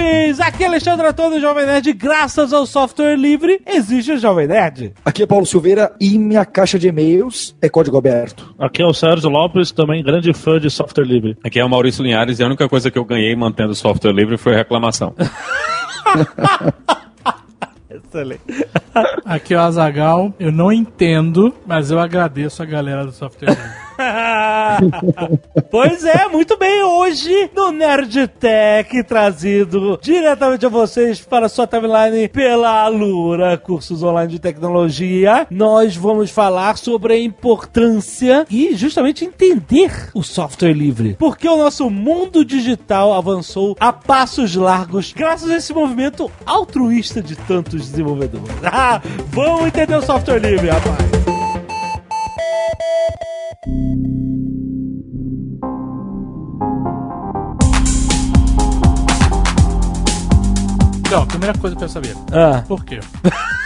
[0.00, 0.40] Nerds!
[0.40, 1.92] Aqui é Alexandre Antônio, Jovem Nerd.
[1.92, 4.92] Graças ao software livre, existe o Jovem Nerd.
[5.04, 8.54] Aqui é Paulo Silveira e minha caixa de e-mails é código aberto.
[8.58, 11.36] Aqui é o Sérgio Lopes, também grande fã de software livre.
[11.44, 14.12] Aqui é o Maurício Linhares e a única coisa que eu ganhei mantendo o software
[14.12, 15.14] livre foi reclamação.
[17.90, 18.42] Excelente.
[19.24, 20.34] Aqui é o Azagal.
[20.38, 23.81] Eu não entendo, mas eu agradeço a galera do software livre.
[25.70, 26.82] pois é, muito bem.
[26.82, 34.02] Hoje, no Nerd Tech, trazido diretamente a vocês para a sua timeline pela Alura, cursos
[34.02, 41.16] online de tecnologia, nós vamos falar sobre a importância e justamente entender o software livre.
[41.18, 47.36] Porque o nosso mundo digital avançou a passos largos graças a esse movimento altruísta de
[47.36, 48.52] tantos desenvolvedores.
[48.74, 51.22] Ah, vamos entender o software livre, rapaz.
[61.06, 62.16] Então, a primeira coisa que eu quero saber.
[62.32, 62.98] Ah, Por quê?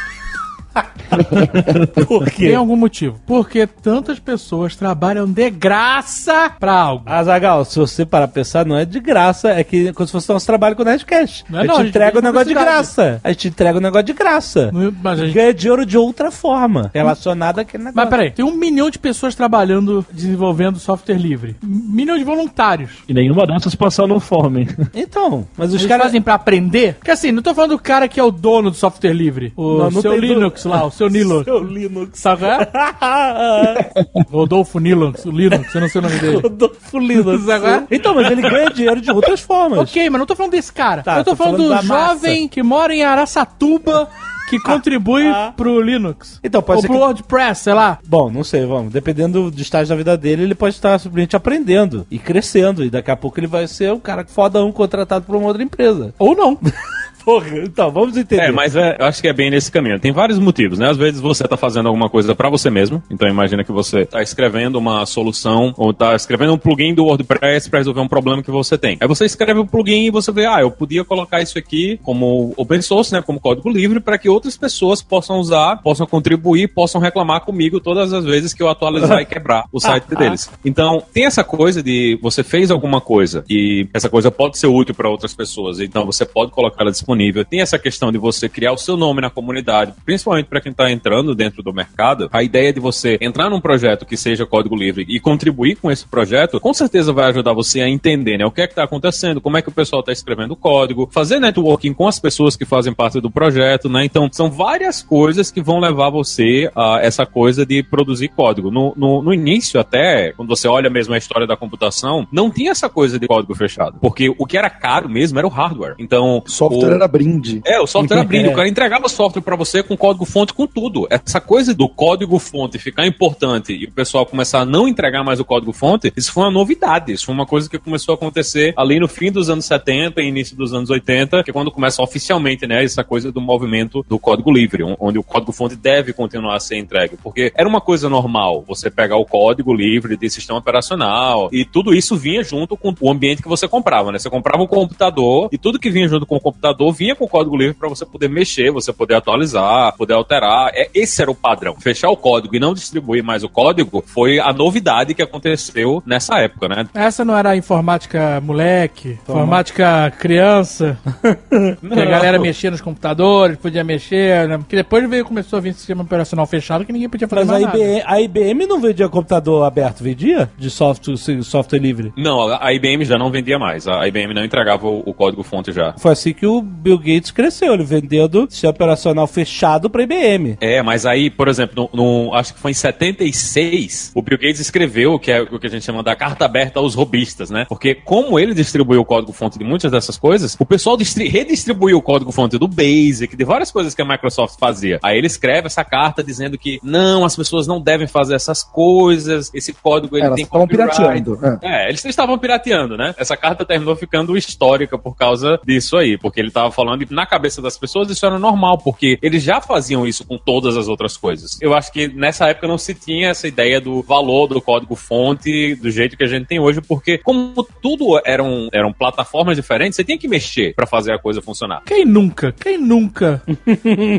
[2.06, 2.48] por quê?
[2.48, 3.20] Tem algum motivo?
[3.26, 7.04] Porque tantas pessoas trabalham de graça pra algo.
[7.06, 10.46] Azagal, se você parar pra pensar, não é de graça, é que quando você nosso
[10.46, 11.44] trabalho com o Nerdcast.
[11.48, 13.20] Não é a gente não, a gente entrega o negócio de graça.
[13.22, 14.70] A gente entrega o negócio de graça.
[15.02, 15.34] Mas, a gente...
[15.34, 17.96] Ganha dinheiro de outra forma, relacionada àquele negócio.
[17.96, 21.56] mas peraí, tem um milhão de pessoas trabalhando, desenvolvendo software livre.
[21.62, 22.90] Um milhão de voluntários.
[23.08, 24.68] E nenhuma dessas passando fome.
[24.94, 26.06] Então, mas os Eles caras...
[26.06, 26.94] fazem pra aprender?
[26.94, 29.52] Porque assim, não tô falando do cara que é o dono do software livre.
[29.56, 31.44] O Não, não seu Linux lá, o seu Linux.
[31.44, 32.18] Seu Linux.
[32.18, 33.90] Sabe qual é?
[34.30, 36.36] Rodolfo Linux, o Linux, eu não sei o nome dele.
[36.40, 37.44] Rodolfo Linux.
[37.44, 37.86] Sabe é?
[37.90, 39.78] Então, mas ele ganha dinheiro de outras formas.
[39.78, 41.02] Ok, mas não tô falando desse cara.
[41.02, 42.14] Tá, eu tô, tô falando, falando do da massa.
[42.14, 44.08] jovem que mora em Araçatuba
[44.48, 45.52] que contribui Ah.
[45.56, 46.38] pro Linux.
[46.44, 47.98] Então, pode Ou ser pro que- WordPress, sei lá.
[48.06, 48.92] Bom, não sei, vamos.
[48.92, 52.84] Dependendo do estágio da vida dele, ele pode estar simplesmente aprendendo e crescendo.
[52.84, 56.14] E daqui a pouco ele vai ser um cara fodão contratado por uma outra empresa.
[56.16, 56.56] Ou não.
[57.26, 58.44] Porra, então, vamos entender.
[58.44, 59.98] É, mas é, eu acho que é bem nesse caminho.
[59.98, 60.88] Tem vários motivos, né?
[60.88, 63.02] Às vezes você tá fazendo alguma coisa pra você mesmo.
[63.10, 67.68] Então imagina que você tá escrevendo uma solução ou tá escrevendo um plugin do WordPress
[67.68, 68.96] pra resolver um problema que você tem.
[69.00, 72.54] Aí você escreve o plugin e você vê, ah, eu podia colocar isso aqui como
[72.56, 73.20] open source, né?
[73.20, 78.12] Como código livre para que outras pessoas possam usar, possam contribuir, possam reclamar comigo todas
[78.12, 80.48] as vezes que eu atualizar e quebrar o site deles.
[80.64, 84.94] Então, tem essa coisa de você fez alguma coisa e essa coisa pode ser útil
[84.94, 87.15] para outras pessoas, então você pode colocar ela disponível.
[87.44, 90.90] Tem essa questão de você criar o seu nome na comunidade, principalmente para quem está
[90.90, 92.28] entrando dentro do mercado.
[92.32, 96.06] A ideia de você entrar num projeto que seja código livre e contribuir com esse
[96.06, 99.40] projeto, com certeza vai ajudar você a entender né, o que é que está acontecendo,
[99.40, 102.64] como é que o pessoal está escrevendo o código, fazer networking com as pessoas que
[102.64, 104.04] fazem parte do projeto, né?
[104.04, 108.70] Então, são várias coisas que vão levar você a essa coisa de produzir código.
[108.70, 112.70] No, no, no início, até, quando você olha mesmo a história da computação, não tinha
[112.70, 113.98] essa coisa de código fechado.
[114.00, 115.94] Porque o que era caro mesmo era o hardware.
[115.98, 117.60] Então, Software o- era brinde.
[117.64, 121.06] é, o software abrindo, o cara entregava software pra você com código-fonte, com tudo.
[121.10, 125.44] Essa coisa do código-fonte ficar importante e o pessoal começar a não entregar mais o
[125.44, 127.12] código-fonte, isso foi uma novidade.
[127.12, 130.28] Isso foi uma coisa que começou a acontecer ali no fim dos anos 70 e
[130.28, 134.18] início dos anos 80, que é quando começa oficialmente, né, essa coisa do movimento do
[134.18, 137.16] código livre, on- onde o código-fonte deve continuar a ser entregue.
[137.22, 141.94] Porque era uma coisa normal você pegar o código livre de sistema operacional e tudo
[141.94, 144.18] isso vinha junto com o ambiente que você comprava, né?
[144.18, 147.28] Você comprava um computador e tudo que vinha junto com o computador vinha com o
[147.28, 150.70] código livre para você poder mexer, você poder atualizar, poder alterar.
[150.74, 151.76] É, esse era o padrão.
[151.78, 156.38] Fechar o código e não distribuir mais o código foi a novidade que aconteceu nessa
[156.38, 156.86] época, né?
[156.94, 160.98] Essa não era a informática moleque, informática criança,
[161.92, 164.58] que a galera mexia nos computadores, podia mexer, né?
[164.58, 167.68] Porque depois veio, começou a vir sistema operacional fechado que ninguém podia fazer Mas a.
[167.68, 170.50] IBM, a IBM não vendia computador aberto, vendia?
[170.58, 172.12] De software, software livre.
[172.16, 173.86] Não, a IBM já não vendia mais.
[173.86, 175.94] A IBM não entregava o, o código-fonte já.
[175.98, 180.56] Foi assim que o Bill Gates cresceu, ele vendendo sistema operacional fechado pra IBM.
[180.60, 184.60] É, mas aí, por exemplo, no, no- acho que foi em 76, o Bill Gates
[184.60, 187.66] escreveu o que é o que a gente chama da carta aberta aos robistas, né?
[187.68, 192.02] Porque como ele distribuiu o código-fonte de muitas dessas coisas, o pessoal distri- redistribuiu o
[192.02, 194.98] código-fonte do Basic, de várias coisas que a Microsoft fazia.
[195.02, 199.50] Aí ele escreve essa carta dizendo que não, as pessoas não devem fazer essas coisas,
[199.54, 201.38] esse código ele Elas tem estavam pirateando.
[201.62, 201.86] É.
[201.86, 203.14] É, eles estavam pirateando, né?
[203.18, 207.26] Essa carta terminou ficando histórica por causa disso aí, porque ele tava falando, e na
[207.26, 211.16] cabeça das pessoas isso era normal, porque eles já faziam isso com todas as outras
[211.16, 211.58] coisas.
[211.60, 215.90] Eu acho que nessa época não se tinha essa ideia do valor do código-fonte do
[215.90, 220.18] jeito que a gente tem hoje, porque como tudo eram, eram plataformas diferentes, você tinha
[220.18, 221.82] que mexer para fazer a coisa funcionar.
[221.84, 222.52] Quem nunca?
[222.52, 223.42] Quem nunca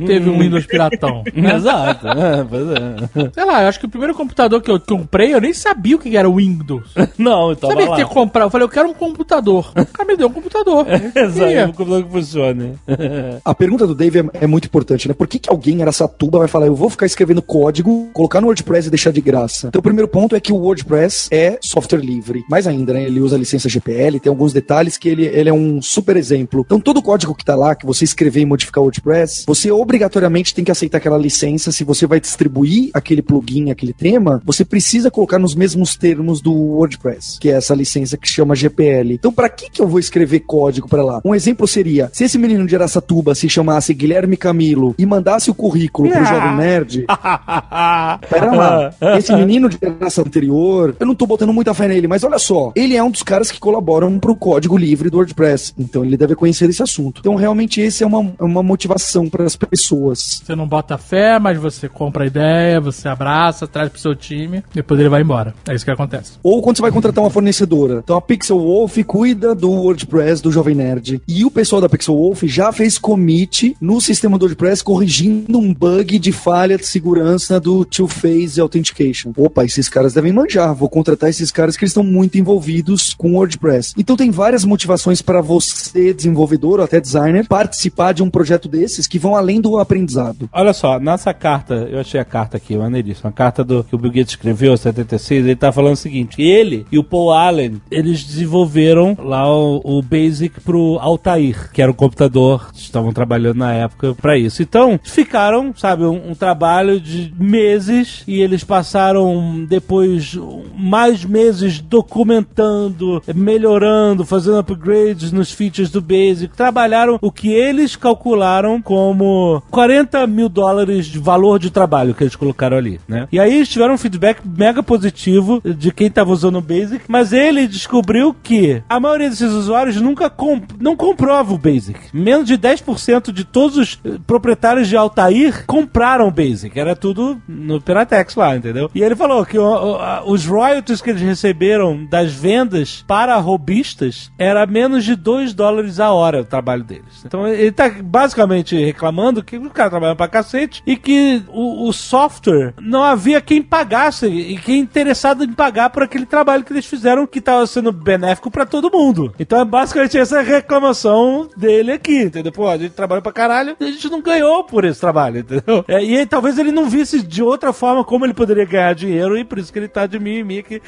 [0.06, 1.24] teve um Windows piratão?
[1.34, 1.56] né?
[1.56, 2.08] Exato.
[2.08, 3.32] É, pois é.
[3.34, 6.00] Sei lá, eu acho que o primeiro computador que eu comprei, eu nem sabia o
[6.00, 6.94] que era Windows.
[7.18, 7.96] Não, então sabia vai que lá.
[7.98, 8.46] ter que comprar.
[8.46, 9.72] Eu falei, eu quero um computador.
[9.76, 10.86] O cara me deu um computador.
[11.16, 12.78] Exato, um computador que funcione.
[13.44, 15.13] A pergunta do Dave é, é muito importante, né?
[15.13, 18.48] Por que, que alguém em Aracatuba vai falar, eu vou ficar escrevendo código, colocar no
[18.48, 19.68] WordPress e deixar de graça?
[19.68, 22.44] Então, o primeiro ponto é que o WordPress é software livre.
[22.50, 23.04] Mais ainda, né?
[23.04, 26.63] Ele usa a licença GPL, tem alguns detalhes que ele, ele é um super exemplo.
[26.66, 30.54] Então, todo código que tá lá, que você escrever e modificar o WordPress, você obrigatoriamente
[30.54, 31.72] tem que aceitar aquela licença.
[31.72, 36.54] Se você vai distribuir aquele plugin, aquele tema, você precisa colocar nos mesmos termos do
[36.54, 39.13] WordPress, que é essa licença que chama GPL.
[39.13, 41.22] Então, para que que eu vou escrever código para lá?
[41.24, 45.56] Um exemplo seria, se esse menino de Aracatuba se chamasse Guilherme Camilo e mandasse o
[45.56, 47.06] currículo pro Jovem Nerd,
[48.29, 48.94] Pera lá.
[49.18, 52.71] Esse menino de raça anterior, eu não tô botando muita fé nele, mas olha só,
[52.75, 55.74] ele é um dos caras que colaboram pro código livre do WordPress.
[55.77, 57.19] Então ele deve conhecer esse assunto.
[57.19, 60.41] Então realmente esse é uma, uma motivação para as pessoas.
[60.45, 64.63] Você não bota fé, mas você compra a ideia, você abraça, traz pro seu time,
[64.74, 65.53] depois ele vai embora.
[65.68, 66.33] É isso que acontece.
[66.44, 68.01] Ou quando você vai contratar uma fornecedora.
[68.03, 71.21] Então a Pixel Wolf cuida do WordPress do Jovem Nerd.
[71.25, 75.74] E o pessoal da Pixel Wolf já fez commit no sistema do WordPress corrigindo um
[75.74, 79.31] bug de falha de segurança do Two-Phase Authentication.
[79.38, 80.74] Opa, esses caras devem manjar.
[80.74, 83.94] Vou contratar esses caras que eles estão muito envolvidos com o WordPress.
[83.98, 89.08] Então tem várias motivações para você, desenvolvedor ou até designer, participar de um projeto desses
[89.08, 90.50] que vão além do aprendizado.
[90.52, 93.30] Olha só, nessa carta, eu achei a carta aqui, maneiríssima.
[93.30, 96.86] A carta do, que o Bill Gates escreveu, 76, ele tá falando o seguinte: ele
[96.92, 101.96] e o Paul Allen, eles desenvolveram lá o, o Basic pro Altair, que era um
[102.07, 104.62] computador, estavam trabalhando na época pra isso.
[104.62, 110.38] Então, ficaram, sabe, um, um trabalho de meses e eles passaram depois
[110.75, 116.56] mais meses documentando, melhorando, fazendo upgrades nos features do Basic.
[116.56, 122.36] Trabalharam o que eles calcularam como 40 mil dólares de valor de trabalho que eles
[122.36, 123.27] colocaram ali, né?
[123.31, 127.33] E aí eles tiveram um feedback mega positivo de quem estava usando o Basic, mas
[127.33, 131.97] ele descobriu que a maioria desses usuários nunca comp não comprova o Basic.
[132.14, 136.78] Menos de 10% de todos os eh, proprietários de Altair compraram o Basic.
[136.80, 138.90] Era tudo no Piratex lá, entendeu?
[138.94, 144.32] E ele falou que o- o- os royalties que eles receberam das vendas para robistas
[144.38, 147.24] era menos de 2 dólares a hora o trabalho deles.
[147.26, 151.94] Então ele tá basicamente reclamando que o cara trabalha pra cacete e que o, o
[151.94, 156.86] software não havia quem pagasse e quem interessado em pagar por aquele trabalho que eles
[156.86, 159.34] fizeram que estava sendo benéfico pra todo mundo.
[159.40, 162.51] Então é basicamente essa reclamação dele aqui, entendeu?
[162.51, 165.84] Pô, a gente trabalha pra caralho e a gente não ganhou por esse trabalho, entendeu?
[165.88, 169.38] É, e aí, talvez ele não visse de outra forma como ele poderia ganhar dinheiro
[169.38, 170.81] e por isso que ele tá de mimimi aqui.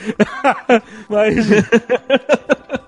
[1.09, 1.47] Mas.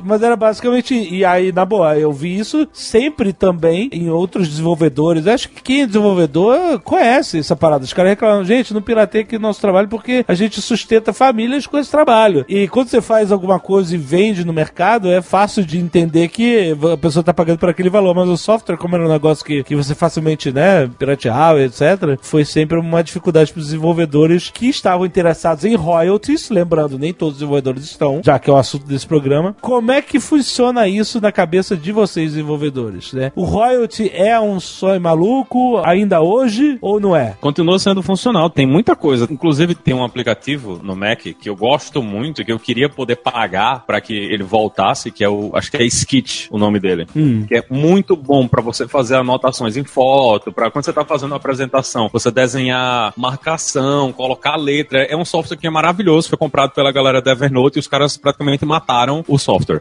[0.03, 0.93] Mas era basicamente.
[0.93, 5.27] E aí, na boa, eu vi isso sempre também em outros desenvolvedores.
[5.27, 7.83] Acho que quem é desenvolvedor conhece essa parada.
[7.83, 11.77] Os caras reclamam, gente, não piratei aqui nosso trabalho porque a gente sustenta famílias com
[11.77, 12.45] esse trabalho.
[12.47, 16.75] E quando você faz alguma coisa e vende no mercado, é fácil de entender que
[16.91, 18.15] a pessoa tá pagando por aquele valor.
[18.15, 22.45] Mas o software, como era um negócio que, que você facilmente, né, pirateava, etc., foi
[22.45, 26.49] sempre uma dificuldade para os desenvolvedores que estavam interessados em royalties.
[26.49, 29.55] Lembrando, nem todos os desenvolvedores estão, já que é o assunto desse programa.
[29.61, 33.31] Como é que funciona isso na cabeça de vocês, desenvolvedores, né?
[33.35, 37.35] O royalty é um sonho maluco ainda hoje ou não é?
[37.39, 39.27] Continua sendo funcional, tem muita coisa.
[39.29, 43.85] Inclusive, tem um aplicativo no Mac que eu gosto muito, que eu queria poder pagar
[43.85, 45.51] para que ele voltasse, que é o.
[45.53, 47.07] Acho que é Skit o nome dele.
[47.47, 51.31] Que é muito bom para você fazer anotações em foto, para quando você tá fazendo
[51.31, 55.03] uma apresentação, você desenhar marcação, colocar letra.
[55.03, 58.17] É um software que é maravilhoso, foi comprado pela galera da Evernote e os caras
[58.17, 59.80] praticamente mataram o software.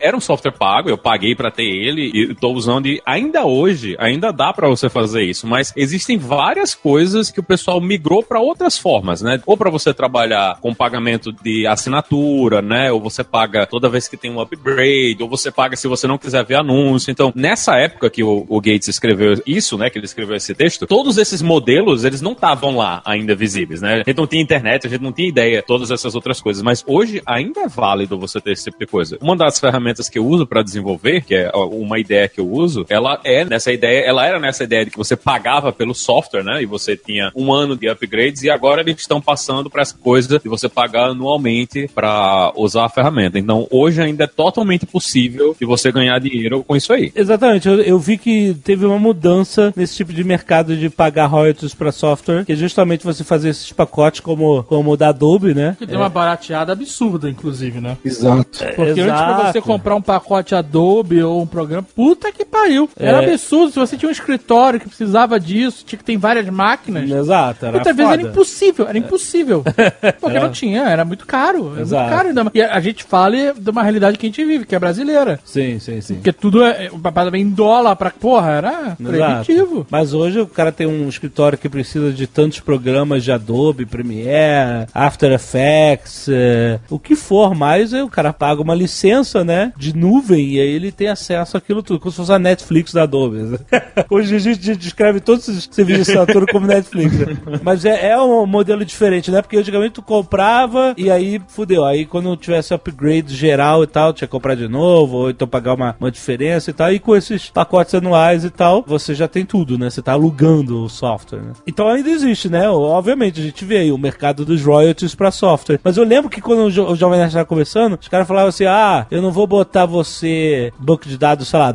[0.00, 3.96] Era um software pago, eu paguei para ter ele e tô usando e ainda hoje,
[3.98, 8.40] ainda dá para você fazer isso, mas existem várias coisas que o pessoal migrou para
[8.40, 9.40] outras formas, né?
[9.46, 12.90] Ou para você trabalhar com pagamento de assinatura, né?
[12.90, 16.18] Ou você paga toda vez que tem um upgrade, ou você paga se você não
[16.18, 17.10] quiser ver anúncio.
[17.10, 20.86] Então, nessa época que o, o Gates escreveu isso, né, que ele escreveu esse texto,
[20.86, 23.94] todos esses modelos, eles não estavam lá ainda visíveis, né?
[23.94, 26.84] A gente não tinha internet, a gente não tinha ideia, todas essas outras coisas, mas
[26.86, 29.04] hoje ainda é válido você ter esse tipo de coisa.
[29.04, 29.18] coisa.
[29.34, 32.86] Uma das ferramentas que eu uso para desenvolver, que é uma ideia que eu uso,
[32.88, 36.62] ela é nessa ideia, ela era nessa ideia de que você pagava pelo software, né?
[36.62, 40.38] E você tinha um ano de upgrades e agora eles estão passando para essa coisa
[40.38, 43.36] de você pagar anualmente para usar a ferramenta.
[43.36, 47.10] Então, hoje ainda é totalmente possível de você ganhar dinheiro com isso aí.
[47.12, 51.74] Exatamente, eu, eu vi que teve uma mudança nesse tipo de mercado de pagar royalties
[51.74, 55.74] para software, que é justamente você fazer esses pacotes como, como o da Adobe, né?
[55.76, 57.96] Que tem uma barateada absurda, inclusive, né?
[58.04, 58.64] Exato.
[58.76, 62.88] Porque antes pra você comprar um pacote Adobe ou um programa, puta que pariu.
[62.96, 63.30] Era É.
[63.32, 63.72] absurdo.
[63.72, 67.10] Se você tinha um escritório que precisava disso, tinha que ter várias máquinas.
[67.10, 69.64] Exato, era Muitas vezes era impossível, era impossível.
[70.20, 71.72] Porque não tinha, era muito caro.
[71.72, 72.02] Era Exato.
[72.02, 72.50] muito caro ainda.
[72.54, 75.40] E a gente fala de uma realidade que a gente vive, que é brasileira.
[75.44, 76.14] Sim, sim, sim.
[76.14, 76.88] Porque tudo é.
[76.92, 78.10] O papai vem em dólar pra.
[78.10, 79.02] Porra, era Exato.
[79.02, 79.86] proibitivo.
[79.90, 84.86] Mas hoje o cara tem um escritório que precisa de tantos programas de Adobe, Premiere,
[84.94, 89.13] After Effects, é, o que for mais, o cara paga uma licença,
[89.44, 92.92] né, de nuvem e aí ele tem acesso àquilo tudo, como se fosse a Netflix
[92.92, 93.58] da Adobe.
[94.10, 97.18] hoje a gente descreve todos esses serviços de assinatura como Netflix.
[97.18, 97.36] né?
[97.62, 101.84] Mas é, é um modelo diferente, né, porque antigamente tu comprava e aí fudeu.
[101.84, 105.74] Aí quando tivesse upgrade geral e tal, tinha que comprar de novo, ou então pagar
[105.74, 106.92] uma, uma diferença e tal.
[106.92, 109.90] E com esses pacotes anuais e tal, você já tem tudo, né?
[109.90, 111.52] Você tá alugando o software, né?
[111.66, 112.68] Então ainda existe, né?
[112.68, 115.80] Obviamente, a gente vê aí o mercado dos royalties pra software.
[115.82, 118.48] Mas eu lembro que quando o, jo o Jovem Nerd estava conversando, os caras falavam
[118.48, 121.74] assim: ah, eu não vou botar você banco de dados, sei lá,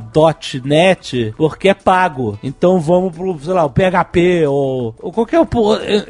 [0.64, 2.38] .net, porque é pago.
[2.44, 5.40] Então vamos pro, sei lá, o PHP ou, ou qualquer.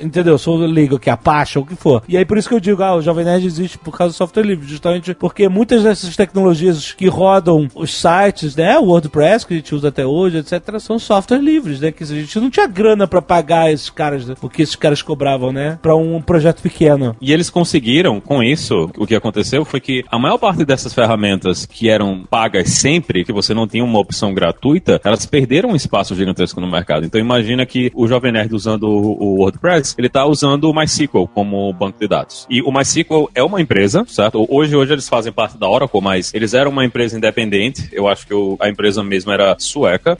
[0.01, 0.37] Entendeu?
[0.37, 2.03] Se eu ligo aqui, Apache ou o que for.
[2.07, 4.17] E aí por isso que eu digo, ah, o Jovem Nerd existe por causa do
[4.17, 9.53] software livre, justamente porque muitas dessas tecnologias que rodam os sites, né, o WordPress que
[9.53, 12.67] a gente usa até hoje, etc, são software livres, né, que a gente não tinha
[12.67, 16.61] grana pra pagar esses caras, né, o que esses caras cobravam, né, pra um projeto
[16.61, 17.15] pequeno.
[17.19, 21.65] E eles conseguiram, com isso, o que aconteceu foi que a maior parte dessas ferramentas
[21.65, 26.13] que eram pagas sempre, que você não tinha uma opção gratuita, elas perderam um espaço
[26.13, 27.05] gigantesco no mercado.
[27.05, 31.71] Então imagina que o Jovem Nerd usando o WordPress, ele está usando o MySQL como
[31.71, 32.45] banco de dados.
[32.49, 34.45] E o MySQL é uma empresa, certo?
[34.49, 37.87] Hoje, hoje eles fazem parte da Oracle, mas eles eram uma empresa independente.
[37.93, 40.17] Eu acho que o- a empresa mesmo era sueca.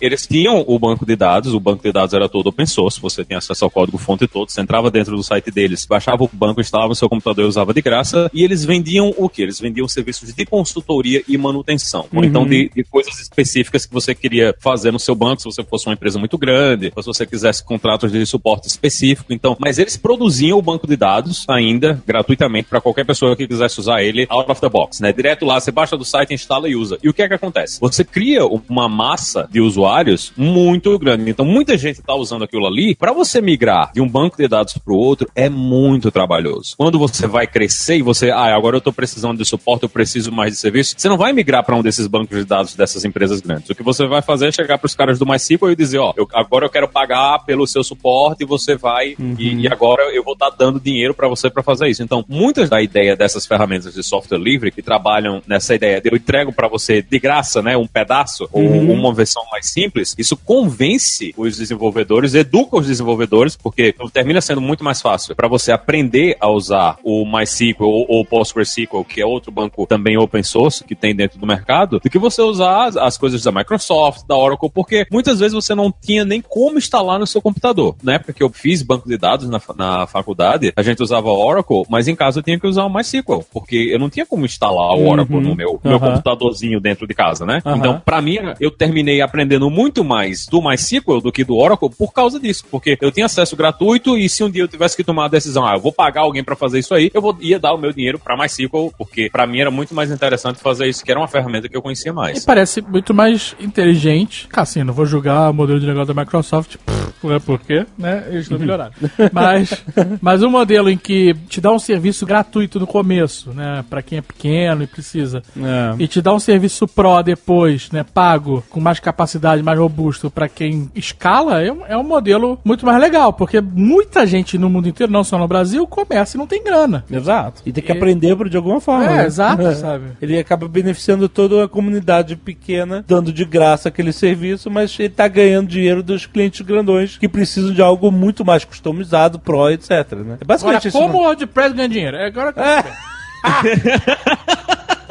[0.00, 3.22] Eles tinham o banco de dados, o banco de dados era todo open source, você
[3.22, 6.60] tem acesso ao código fonte todo, você entrava dentro do site deles, baixava o banco,
[6.60, 9.42] instalava no seu computador e usava de graça, e eles vendiam o que?
[9.42, 14.14] Eles vendiam serviços de consultoria e manutenção, ou então de, de coisas específicas que você
[14.14, 17.26] queria fazer no seu banco, se você fosse uma empresa muito grande, ou se você
[17.26, 22.68] quisesse contratos de suporte específico, então, mas eles produziam o banco de dados ainda gratuitamente
[22.68, 25.12] para qualquer pessoa que quisesse usar ele out of the box, né?
[25.12, 26.98] Direto lá, você baixa do site, instala e usa.
[27.02, 27.80] E o que é que acontece?
[27.80, 31.30] Você cria uma massa de usuários muito grande.
[31.30, 32.94] Então, muita gente está usando aquilo ali.
[32.94, 36.74] Para você migrar de um banco de dados para o outro, é muito trabalhoso.
[36.76, 40.11] Quando você vai crescer e você, ah, agora eu estou precisando de suporte, eu preciso
[40.28, 43.40] mais de serviço, você não vai migrar para um desses bancos de dados dessas empresas
[43.40, 43.68] grandes.
[43.70, 46.12] O que você vai fazer é chegar para os caras do MySQL e dizer, ó,
[46.16, 50.22] eu- agora eu quero pagar pelo seu suporte e você vai e, e agora eu
[50.22, 52.02] vou estar dando dinheiro para você para fazer isso.
[52.02, 56.16] Então, muitas da ideia dessas ferramentas de software livre que trabalham nessa ideia de eu
[56.16, 61.34] entrego para você de graça, né, um pedaço ou uma versão mais simples, isso convence
[61.36, 66.48] os desenvolvedores, educa os desenvolvedores, porque termina sendo muito mais fácil para você aprender a
[66.50, 70.94] usar o MySQL ou, ou o PostgreSQL, que é outro banco também open source que
[70.94, 74.70] tem dentro do mercado, do que você usar as, as coisas da Microsoft, da Oracle,
[74.70, 77.96] porque muitas vezes você não tinha nem como instalar no seu computador.
[78.02, 81.84] Na época que eu fiz banco de dados na, na faculdade, a gente usava Oracle,
[81.88, 84.94] mas em casa eu tinha que usar o MySQL, porque eu não tinha como instalar
[84.96, 87.60] o Oracle no meu, no meu computadorzinho dentro de casa, né?
[87.64, 87.76] Aham.
[87.76, 92.12] Então, Pra mim, eu terminei aprendendo muito mais do MySQL do que do Oracle por
[92.12, 95.26] causa disso, porque eu tinha acesso gratuito e se um dia eu tivesse que tomar
[95.26, 97.72] a decisão, ah, eu vou pagar alguém pra fazer isso aí, eu vou, ia dar
[97.72, 101.10] o meu dinheiro pra MySQL, porque pra mim era muito mais interessante fazer isso, que
[101.10, 102.44] era uma ferramenta que eu conhecia E mais.
[102.44, 104.48] parece muito mais inteligente.
[104.52, 108.24] Assim, não vou julgar o modelo de negócio da Microsoft, pff, não é porque, né?
[108.30, 108.92] Eles não melhoraram.
[109.32, 109.84] mas,
[110.20, 113.84] mas um modelo em que te dá um serviço gratuito no começo, né?
[113.88, 115.42] Pra quem é pequeno e precisa.
[115.56, 115.94] É.
[116.02, 118.04] E te dá um serviço pro depois, né?
[118.04, 122.86] Pago, com mais capacidade, mais robusto pra quem escala, é um, é um modelo muito
[122.86, 123.32] mais legal.
[123.32, 127.04] Porque muita gente no mundo inteiro, não só no Brasil, começa e não tem grana.
[127.10, 127.62] Exato.
[127.66, 129.04] E tem que E- aprender de alguma forma.
[129.04, 129.26] É, né?
[129.26, 130.04] exato, sabe?
[130.20, 135.28] Ele acaba beneficiando toda a comunidade pequena, dando de graça aquele serviço, mas ele tá
[135.28, 139.90] ganhando dinheiro dos clientes grandões que precisam de algo muito mais customizado, pro, etc.
[139.90, 139.98] Né?
[140.00, 140.98] É Agora, basicamente isso.
[140.98, 142.16] como o WordPress ganha dinheiro?
[142.16, 142.84] É agora que eu É.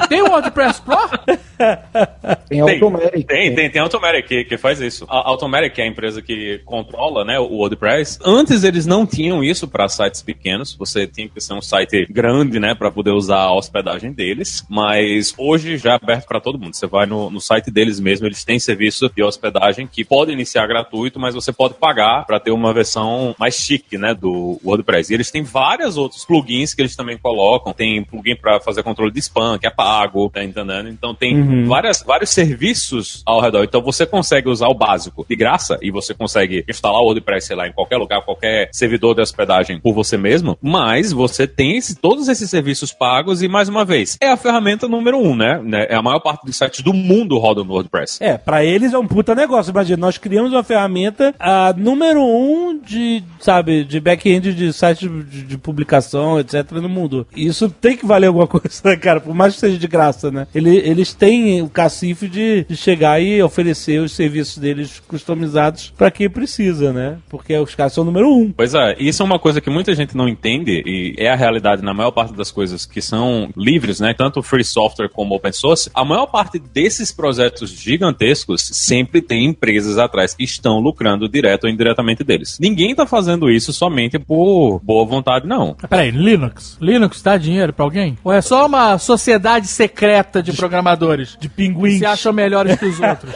[0.08, 0.98] Tem o WordPress Pro?
[2.48, 3.27] Tem Automatic.
[3.27, 5.06] Tem, tem, tem Automatic que, que faz isso.
[5.10, 9.44] A Automatic, que é a empresa que controla né, o WordPress, antes eles não tinham
[9.44, 10.75] isso para sites pequenos.
[10.75, 14.65] Você tinha que ser um site grande, né, para poder usar a hospedagem deles.
[14.70, 16.75] Mas hoje já é aberto para todo mundo.
[16.75, 20.68] Você vai no, no site deles mesmo, eles têm serviço de hospedagem que pode iniciar
[20.68, 25.12] gratuito, mas você pode pagar para ter uma versão mais chique, né, do WordPress.
[25.12, 27.74] E eles têm vários outros plugins que eles também colocam.
[27.74, 30.89] Tem plugin para fazer controle de spam, que é pago, tá entendendo?
[30.89, 31.50] Então tem Uhum.
[31.67, 32.29] Várias, vários
[32.62, 33.63] serviços ao redor.
[33.63, 37.55] Então você consegue usar o básico de graça e você consegue instalar o WordPress, sei
[37.55, 41.96] lá, em qualquer lugar, qualquer servidor de hospedagem por você mesmo, mas você tem esse-
[41.96, 45.60] todos esses serviços pagos e, mais uma vez, é a ferramenta número um, né?
[45.63, 45.88] Né?
[45.89, 48.17] É a maior parte dos sites do mundo rodam no WordPress.
[48.22, 49.72] É, pra eles é um puta negócio.
[49.72, 55.43] Imagina, nós criamos uma ferramenta a número um de, sabe, de back-end de site de,
[55.43, 56.72] de publicação, etc.
[56.74, 57.25] no mundo.
[57.36, 59.20] Isso tem que valer alguma coisa, né, cara?
[59.20, 60.48] Por mais que seja de graça, né?
[60.53, 66.12] Ele- eles têm o cacife de, de chegar e oferecer os serviços deles customizados pra
[66.12, 67.17] quem precisa, né?
[67.29, 68.51] Porque os caras são o número um.
[68.51, 71.81] Pois é, isso é uma coisa que muita gente não entende e é a realidade
[71.81, 74.13] na maior parte das coisas que são livres, né?
[74.13, 75.89] Tanto free software como open source.
[75.93, 81.69] A maior parte desses projetos gigantescos sempre tem empresas atrás que estão lucrando direto ou
[81.69, 82.57] indiretamente deles.
[82.60, 85.75] Ninguém tá fazendo isso somente por boa vontade, não.
[85.81, 86.77] Mas Peraí, Linux?
[86.81, 88.17] Linux dá dinheiro pra alguém?
[88.24, 91.21] Ou é só uma sociedade secreta de programadores?
[91.40, 92.00] De pinguins.
[92.00, 93.34] se acham melhores que os outros?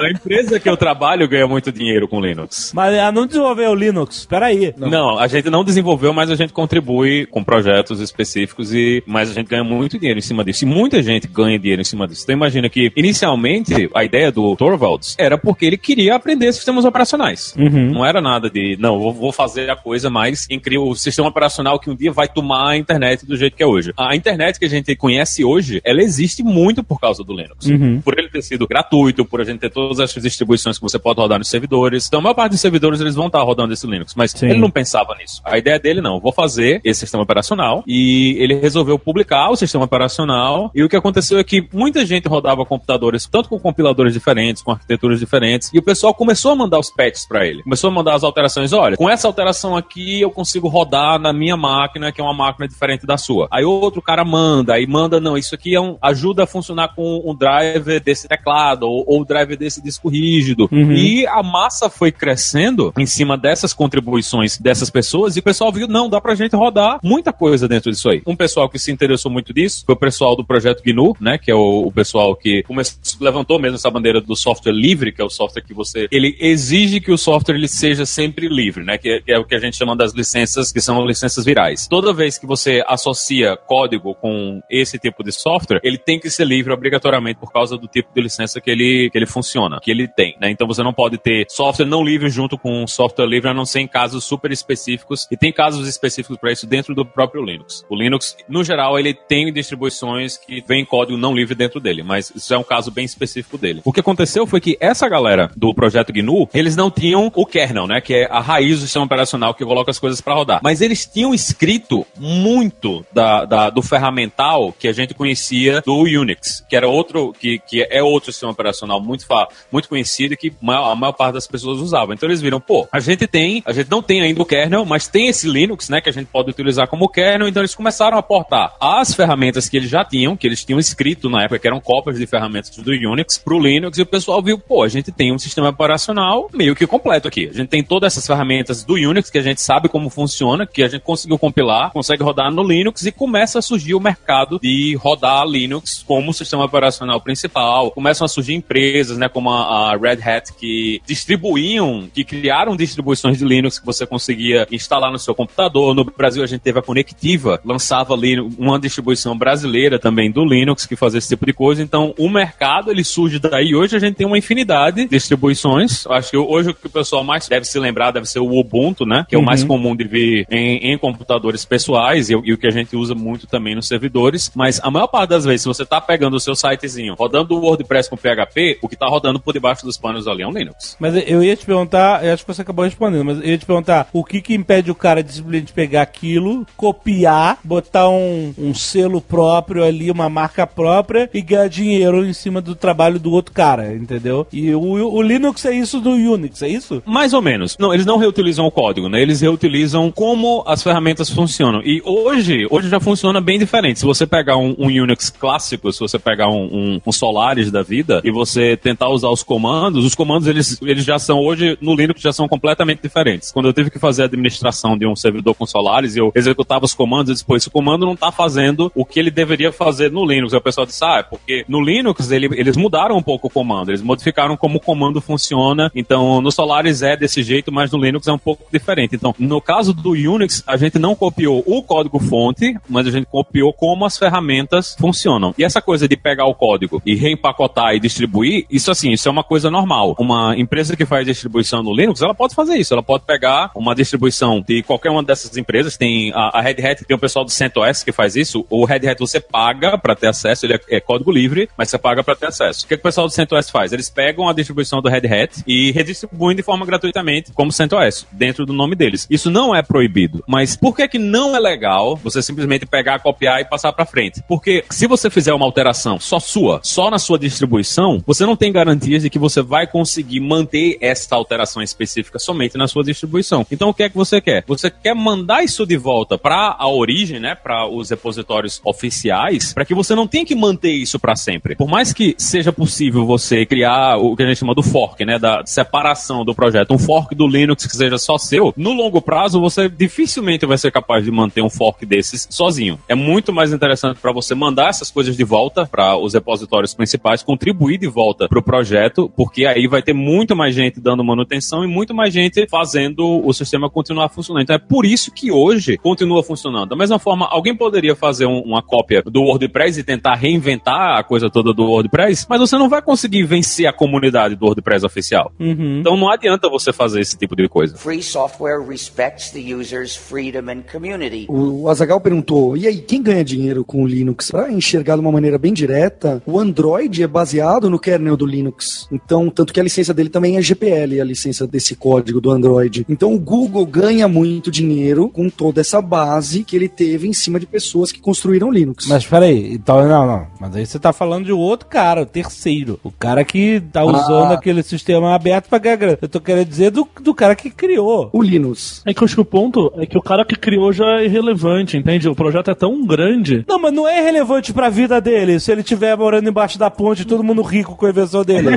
[0.00, 2.72] A empresa que eu trabalho ganha muito dinheiro com Linux.
[2.74, 4.26] Mas ela não desenvolveu o Linux.
[4.26, 4.74] Peraí.
[4.76, 5.18] Não.
[5.18, 9.48] a gente não desenvolveu, mas a gente contribui com projetos específicos e mas a gente
[9.48, 10.64] ganha muito dinheiro em cima disso.
[10.64, 12.22] E muita gente ganha dinheiro em cima disso.
[12.24, 17.54] Então imagina que inicialmente a ideia do Torvalds era porque ele queria aprender sistemas operacionais.
[17.56, 21.78] Não era nada de, não, vou, vou fazer a coisa mais incrível, o sistema operacional
[21.78, 23.92] que um dia vai tomar a internet do jeito que é hoje.
[23.96, 27.66] A internet que a gente conhece hoje, ela existe muito por causa do Linux.
[28.04, 31.20] Por ele ter sido gratuito, por a gente ter todas essas distribuições que você pode
[31.20, 32.06] rodar nos servidores.
[32.06, 34.50] Então a maior parte dos servidores eles vão estar rodando esse Linux, mas Sim.
[34.50, 35.40] ele não pensava nisso.
[35.44, 39.84] A ideia dele não, vou fazer esse sistema operacional e ele resolveu publicar o sistema
[39.84, 44.62] operacional e o que aconteceu é que muita gente rodava computadores tanto com compiladores diferentes,
[44.62, 47.62] com arquiteturas diferentes e o pessoal começou a mandar os patches para ele.
[47.62, 51.56] Começou a mandar as alterações, olha, com essa alteração aqui eu consigo rodar na minha
[51.56, 53.48] máquina, que é uma máquina diferente da sua.
[53.50, 57.22] Aí outro cara manda, aí manda, não, isso aqui é um, ajuda a funcionar com
[57.24, 60.68] um driver desse teclado ou, ou o driver desse disco rígido.
[60.72, 65.86] E a massa foi crescendo em cima dessas contribuições dessas pessoas e o pessoal viu,
[65.88, 68.22] não, dá pra gente rodar muita coisa dentro disso aí.
[68.26, 71.50] Um pessoal que se interessou muito disso foi o pessoal do projeto GNU, né, que
[71.50, 75.24] é o, o pessoal que começou, levantou mesmo essa bandeira do software livre, que é
[75.24, 79.12] o software que você, ele exige que o software ele seja sempre livre, né, que
[79.24, 81.86] que é o que a gente chama das licenças, que são licenças virais.
[81.86, 86.46] Toda vez que você associa código com esse tipo de software, ele tem que ser
[86.46, 90.06] livre obrigatoriamente por causa do tipo de licença que ele, que ele funciona, que ele
[90.08, 90.50] tem, né?
[90.50, 93.80] Então você não pode ter software não livre junto com software livre, a não ser
[93.80, 97.84] em casos super específicos, e tem casos específicos para isso dentro do próprio Linux.
[97.88, 102.30] O Linux, no geral, ele tem distribuições que vem código não livre dentro dele, mas
[102.34, 103.80] isso é um caso bem específico dele.
[103.84, 107.86] O que aconteceu foi que essa galera do projeto GNU, eles não tinham o kernel,
[107.86, 108.00] né?
[108.00, 110.60] Que é a raiz do sistema operacional que coloca as coisas para rodar.
[110.62, 116.61] Mas eles tinham escrito muito da, da- do ferramental que a gente conhecia do Unix,
[116.68, 119.26] que era outro, que, que é outro sistema operacional muito,
[119.70, 122.14] muito conhecido e que a maior parte das pessoas usava.
[122.14, 125.08] Então eles viram, pô, a gente tem, a gente não tem ainda o kernel, mas
[125.08, 128.22] tem esse Linux, né, que a gente pode utilizar como kernel, então eles começaram a
[128.22, 131.80] portar as ferramentas que eles já tinham, que eles tinham escrito na época, que eram
[131.80, 135.32] cópias de ferramentas do Unix, pro Linux, e o pessoal viu, pô, a gente tem
[135.32, 137.48] um sistema operacional meio que completo aqui.
[137.48, 140.82] A gente tem todas essas ferramentas do Unix, que a gente sabe como funciona, que
[140.82, 144.94] a gente conseguiu compilar, consegue rodar no Linux, e começa a surgir o mercado de
[144.96, 147.90] rodar Linux como sistema operacional principal.
[147.90, 153.38] Começam a surgir empresas, né, como a, a Red Hat, que distribuíam, que criaram distribuições
[153.38, 155.94] de Linux que você conseguia instalar no seu computador.
[155.94, 160.84] No Brasil a gente teve a Conectiva, lançava ali uma distribuição brasileira também do Linux
[160.84, 161.82] que fazia esse tipo de coisa.
[161.82, 163.74] Então o mercado ele surge daí.
[163.74, 166.06] Hoje a gente tem uma infinidade de distribuições.
[166.06, 169.06] Acho que hoje o que o pessoal mais deve se lembrar deve ser o Ubuntu,
[169.06, 169.24] né?
[169.28, 172.66] Que é o mais comum de ver em, em computadores pessoais e, e o que
[172.66, 174.50] a gente usa muito também nos servidores.
[174.54, 178.08] Mas a maior parte das vezes, se você tá pegando seu sitezinho, rodando o WordPress
[178.08, 180.96] com PHP, o que tá rodando por debaixo dos panos ali é um Linux.
[180.98, 183.66] Mas eu ia te perguntar, eu acho que você acabou respondendo, mas eu ia te
[183.66, 188.74] perguntar o que que impede o cara de simplesmente pegar aquilo, copiar, botar um, um
[188.74, 193.54] selo próprio ali, uma marca própria e ganhar dinheiro em cima do trabalho do outro
[193.54, 194.46] cara, entendeu?
[194.52, 197.02] E o, o Linux é isso do Unix, é isso?
[197.06, 197.76] Mais ou menos.
[197.78, 199.20] Não, eles não reutilizam o código, né?
[199.20, 201.80] Eles reutilizam como as ferramentas funcionam.
[201.84, 203.98] E hoje, hoje já funciona bem diferente.
[203.98, 207.70] Se você pegar um, um Unix clássico, se você pegar pegar um, um, um Solaris
[207.70, 211.76] da vida e você tentar usar os comandos, os comandos eles, eles já são hoje
[211.78, 213.52] no Linux já são completamente diferentes.
[213.52, 216.86] Quando eu tive que fazer a administração de um servidor com Solaris e eu executava
[216.86, 220.24] os comandos, disse, pô, esse comando não está fazendo o que ele deveria fazer no
[220.24, 220.54] Linux.
[220.54, 223.50] Aí o pessoal disse, ah, é porque no Linux ele, eles mudaram um pouco o
[223.50, 225.90] comando, eles modificaram como o comando funciona.
[225.94, 229.14] Então, no Solaris é desse jeito, mas no Linux é um pouco diferente.
[229.14, 233.72] Então, no caso do Unix, a gente não copiou o código-fonte, mas a gente copiou
[233.72, 235.54] como as ferramentas funcionam.
[235.58, 239.32] E essa coisa de pegar o código e reempacotar e distribuir, isso assim, isso é
[239.32, 240.14] uma coisa normal.
[240.18, 242.92] Uma empresa que faz distribuição no Linux, ela pode fazer isso.
[242.92, 245.96] Ela pode pegar uma distribuição de qualquer uma dessas empresas.
[245.96, 248.66] Tem a, a Red Hat, tem o pessoal do CentOS que faz isso.
[248.68, 251.98] O Red Hat você paga para ter acesso, ele é, é, código livre, mas você
[251.98, 252.84] paga para ter acesso.
[252.84, 253.92] O que, que o pessoal do CentOS faz?
[253.92, 258.66] Eles pegam a distribuição do Red Hat e redistribuem de forma gratuitamente como CentOS, dentro
[258.66, 259.26] do nome deles.
[259.30, 260.44] Isso não é proibido.
[260.46, 264.42] Mas por que que não é legal você simplesmente pegar, copiar e passar para frente?
[264.46, 268.72] Porque se você fizer uma alteração só sua, só na sua distribuição, você não tem
[268.72, 273.66] garantias de que você vai conseguir manter essa alteração específica somente na sua distribuição.
[273.70, 274.64] Então o que é que você quer?
[274.66, 279.84] Você quer mandar isso de volta para a origem, né, para os repositórios oficiais, para
[279.84, 281.76] que você não tenha que manter isso para sempre.
[281.76, 285.38] Por mais que seja possível você criar o que a gente chama do fork, né,
[285.38, 289.60] da separação do projeto, um fork do Linux que seja só seu, no longo prazo
[289.60, 292.98] você dificilmente vai ser capaz de manter um fork desses sozinho.
[293.08, 297.42] É muito mais interessante para você mandar essas coisas de volta para os repositórios principais,
[297.42, 301.84] contribuir de volta para o projeto, porque aí vai ter muito mais gente dando manutenção
[301.84, 304.62] e muito mais gente fazendo o sistema continuar funcionando.
[304.62, 306.88] Então é por isso que hoje continua funcionando.
[306.88, 311.22] Da mesma forma, alguém poderia fazer um, uma cópia do WordPress e tentar reinventar a
[311.22, 315.52] coisa toda do WordPress, mas você não vai conseguir vencer a comunidade do WordPress oficial.
[315.60, 315.98] Uhum.
[316.00, 317.96] Então não adianta você fazer esse tipo de coisa.
[317.96, 321.46] Free software respects the user's freedom and community.
[321.48, 324.50] O Azagal perguntou: e aí, quem ganha dinheiro com o Linux?
[324.50, 329.08] Para enxergar de uma maneira bem direta, o Android é baseado no kernel do Linux.
[329.10, 333.04] Então, tanto que a licença dele também é GPL, a licença desse código do Android.
[333.08, 337.58] Então, o Google ganha muito dinheiro com toda essa base que ele teve em cima
[337.58, 339.06] de pessoas que construíram Linux.
[339.08, 340.46] Mas peraí, então não, não.
[340.60, 343.00] Mas aí você tá falando de outro cara, o terceiro.
[343.02, 344.54] O cara que tá usando Ah.
[344.54, 346.18] aquele sistema aberto pra ganhar grana.
[346.22, 348.30] Eu tô querendo dizer do, do cara que criou.
[348.32, 349.02] o Linux.
[349.04, 351.24] É que eu acho que o ponto é que o cara que criou já é
[351.24, 352.28] irrelevante, entende?
[352.28, 353.64] O projeto é tão grande.
[353.68, 357.22] Não, mas não é relevante pra vida dele se ele estiver morando embaixo da ponte
[357.22, 358.68] e todo mundo rico com a invenção dele.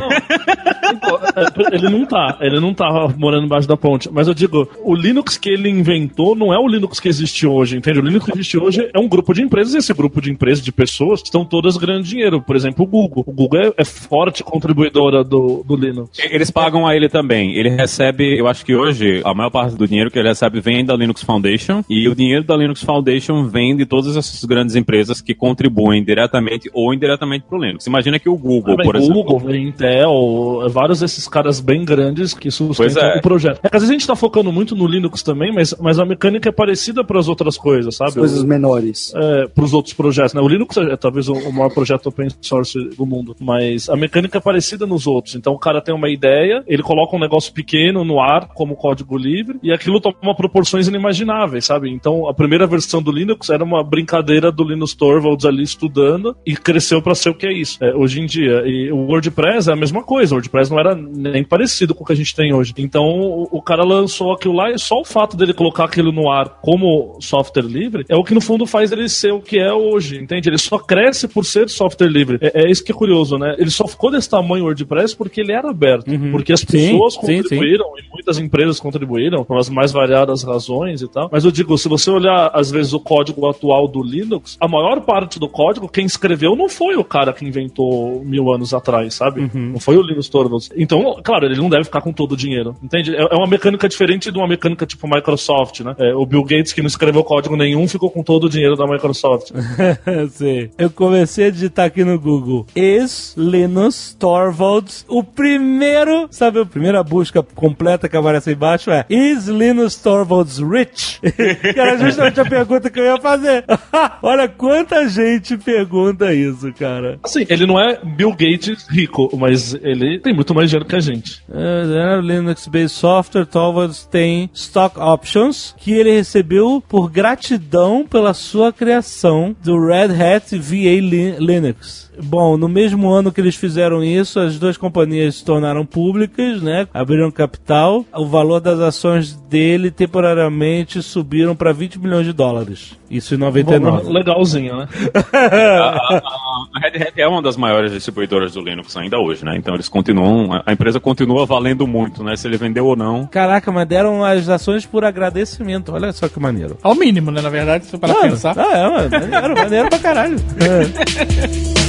[1.35, 4.09] É, Ele não tá, ele não tá morando embaixo da ponte.
[4.11, 7.77] Mas eu digo, o Linux que ele inventou não é o Linux que existe hoje,
[7.77, 7.99] entende?
[7.99, 10.63] O Linux que existe hoje é um grupo de empresas e esse grupo de empresas,
[10.63, 12.41] de pessoas, estão todas ganhando dinheiro.
[12.41, 13.23] Por exemplo, o Google.
[13.25, 16.17] O Google é, é forte contribuidora do, do Linux.
[16.19, 17.55] Eles pagam a ele também.
[17.55, 20.85] Ele recebe, eu acho que hoje, a maior parte do dinheiro que ele recebe vem
[20.85, 21.83] da Linux Foundation.
[21.89, 26.69] E o dinheiro da Linux Foundation vem de todas essas grandes empresas que contribuem diretamente
[26.73, 27.85] ou indiretamente para o Linux.
[27.87, 29.23] Imagina que o Google, Ah, por vem exemplo.
[29.23, 33.17] Google, Intel, é vários desses caras bem grandes que sustentam é.
[33.17, 33.59] o projeto.
[33.63, 36.05] É que às vezes a gente tá focando muito no Linux também, mas, mas a
[36.05, 38.09] mecânica é parecida para as outras coisas, sabe?
[38.09, 39.13] As coisas menores.
[39.15, 40.33] é, para os outros projetos.
[40.33, 40.41] Né?
[40.41, 44.37] O Linux é, talvez o, o maior projeto open source do mundo, mas a mecânica
[44.37, 45.35] é parecida nos outros.
[45.35, 49.17] Então o cara tem uma ideia, ele coloca um negócio pequeno no ar como código
[49.17, 51.89] livre e aquilo toma proporções inimagináveis, sabe?
[51.89, 56.55] Então a primeira versão do Linux era uma brincadeira do Linus Torvalds ali estudando e
[56.75, 58.63] cresceu para ser o que é isso é, hoje em dia.
[58.65, 60.33] E o WordPress é a mesma coisa.
[60.33, 62.73] O WordPress não era nem parecido com o que a gente tem hoje.
[62.77, 66.29] Então o, o cara lançou aquilo lá e só o fato dele colocar aquilo no
[66.29, 69.71] ar como software livre é o que no fundo faz ele ser o que é
[69.71, 70.49] hoje, entende?
[70.49, 72.39] Ele só cresce por ser software livre.
[72.41, 73.55] É, é isso que é curioso, né?
[73.57, 77.13] Ele só ficou desse tamanho o WordPress porque ele era aberto, porque as Sim, pessoas
[77.13, 81.29] sim, contribuíram e muitas empresas contribuíram por as mais variadas razões e tal.
[81.31, 84.99] Mas eu digo, se você olhar às vezes o código atual do Linux, a maior
[85.01, 89.49] parte do código quem escreveu não foi o cara que inventou mil anos atrás, sabe?
[89.53, 90.69] Não foi o Linus Torvalds.
[90.75, 93.15] Então, claro, ele não deve ficar com todo o dinheiro, entende?
[93.15, 95.93] É é uma mecânica diferente de uma mecânica tipo Microsoft, né?
[95.99, 98.87] É, o Bill Gates que não escreveu código nenhum ficou com todo o dinheiro da
[98.87, 99.51] Microsoft.
[100.31, 100.69] Sim.
[100.77, 102.65] Eu comecei a digitar aqui no Google.
[102.73, 105.05] Ex Linus Torvalds.
[105.07, 110.59] O primeiro, sabe, a primeira busca completa que aparece aí embaixo é Is Linus Torvalds
[110.59, 111.19] rich?
[111.21, 113.65] que era justamente a pergunta que eu ia fazer.
[114.23, 117.19] Olha quanta gente pergunta isso, cara.
[117.23, 120.99] Assim, ele não é Bill Gates rico, mas ele tem muito mais dinheiro que a
[120.99, 121.41] gente.
[121.51, 129.55] É, Linux-based software, Torvalds tem stock options que ele recebeu por gratidão pela sua criação
[129.63, 132.05] do Red Hat VA Li- Linux.
[132.23, 136.87] Bom, no mesmo ano que eles fizeram isso, as duas companhias se tornaram públicas, né?
[136.93, 138.05] Abriram capital.
[138.13, 142.93] O valor das ações dele temporariamente subiram para 20 milhões de dólares.
[143.11, 144.13] Isso em Bom, 99.
[144.13, 144.87] legalzinho, né?
[145.33, 146.34] A, a
[146.81, 149.55] Red Hat é uma das maiores distribuidoras do Linux ainda hoje, né?
[149.57, 152.35] Então eles continuam, a- a empresa continua valendo muito, né?
[152.35, 153.25] Se ele vendeu ou não.
[153.27, 155.93] Caraca, mas deram as ações por agradecimento.
[155.93, 156.77] Olha só que maneiro.
[156.83, 157.41] Ao mínimo, né?
[157.41, 158.55] Na verdade, se para Ah, pensar.
[158.57, 159.09] Ah, é, mano.
[159.09, 160.35] Maneiro, maneiro pra caralho.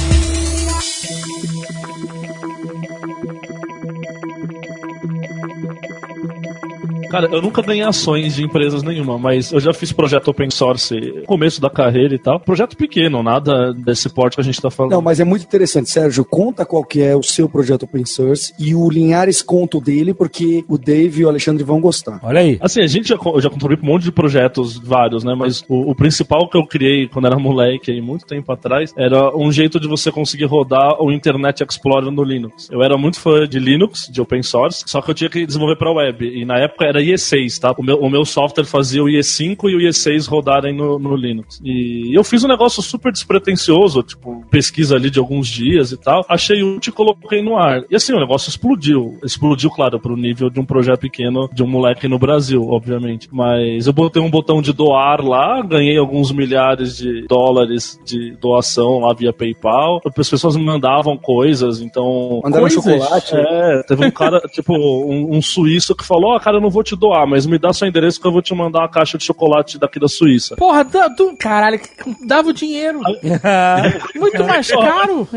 [7.09, 10.95] Cara, eu nunca ganhei ações de empresas nenhuma, mas eu já fiz projeto open source
[10.95, 12.39] no começo da carreira e tal.
[12.39, 14.91] Projeto pequeno, nada desse porte que a gente tá falando.
[14.91, 16.25] Não, mas é muito interessante, Sérgio.
[16.25, 20.13] Conta qual que é o seu projeto open source e o Linhares conta o dele,
[20.13, 22.19] porque o Dave e o Alexandre vão gostar.
[22.23, 22.57] Olha aí.
[22.61, 25.33] Assim, a gente já, eu já contribuí pra um monte de projetos, vários, né?
[25.35, 29.35] Mas o, o principal que eu criei quando era moleque, aí, muito tempo atrás, era
[29.35, 32.69] um jeito de você conseguir rodar o Internet Explorer no Linux.
[32.71, 35.77] Eu era muito fã de Linux, de open source, só que eu tinha que desenvolver
[35.77, 36.25] pra web.
[36.25, 37.73] E na época era IE6, tá?
[37.77, 41.59] O meu, o meu software fazia o IE5 e o IE6 rodarem no, no Linux.
[41.63, 46.25] E eu fiz um negócio super despretensioso, tipo, pesquisa ali de alguns dias e tal.
[46.29, 47.83] Achei útil e coloquei no ar.
[47.89, 49.17] E assim, o negócio explodiu.
[49.23, 53.29] Explodiu, claro, pro nível de um projeto pequeno de um moleque no Brasil, obviamente.
[53.31, 58.99] Mas eu botei um botão de doar lá, ganhei alguns milhares de dólares de doação
[58.99, 60.01] lá via PayPal.
[60.05, 62.41] As pessoas me mandavam coisas, então.
[62.43, 62.83] Mandaram Coisas.
[62.83, 63.35] chocolate.
[63.35, 66.83] É, teve um cara, tipo, um, um suíço que falou: Ó, cara, eu não vou
[66.87, 69.23] te doar, mas me dá seu endereço que eu vou te mandar uma caixa de
[69.25, 70.55] chocolate daqui da Suíça.
[70.55, 72.99] Porra, tu, caralho, que- dava o dinheiro.
[74.15, 75.27] Muito mais caro.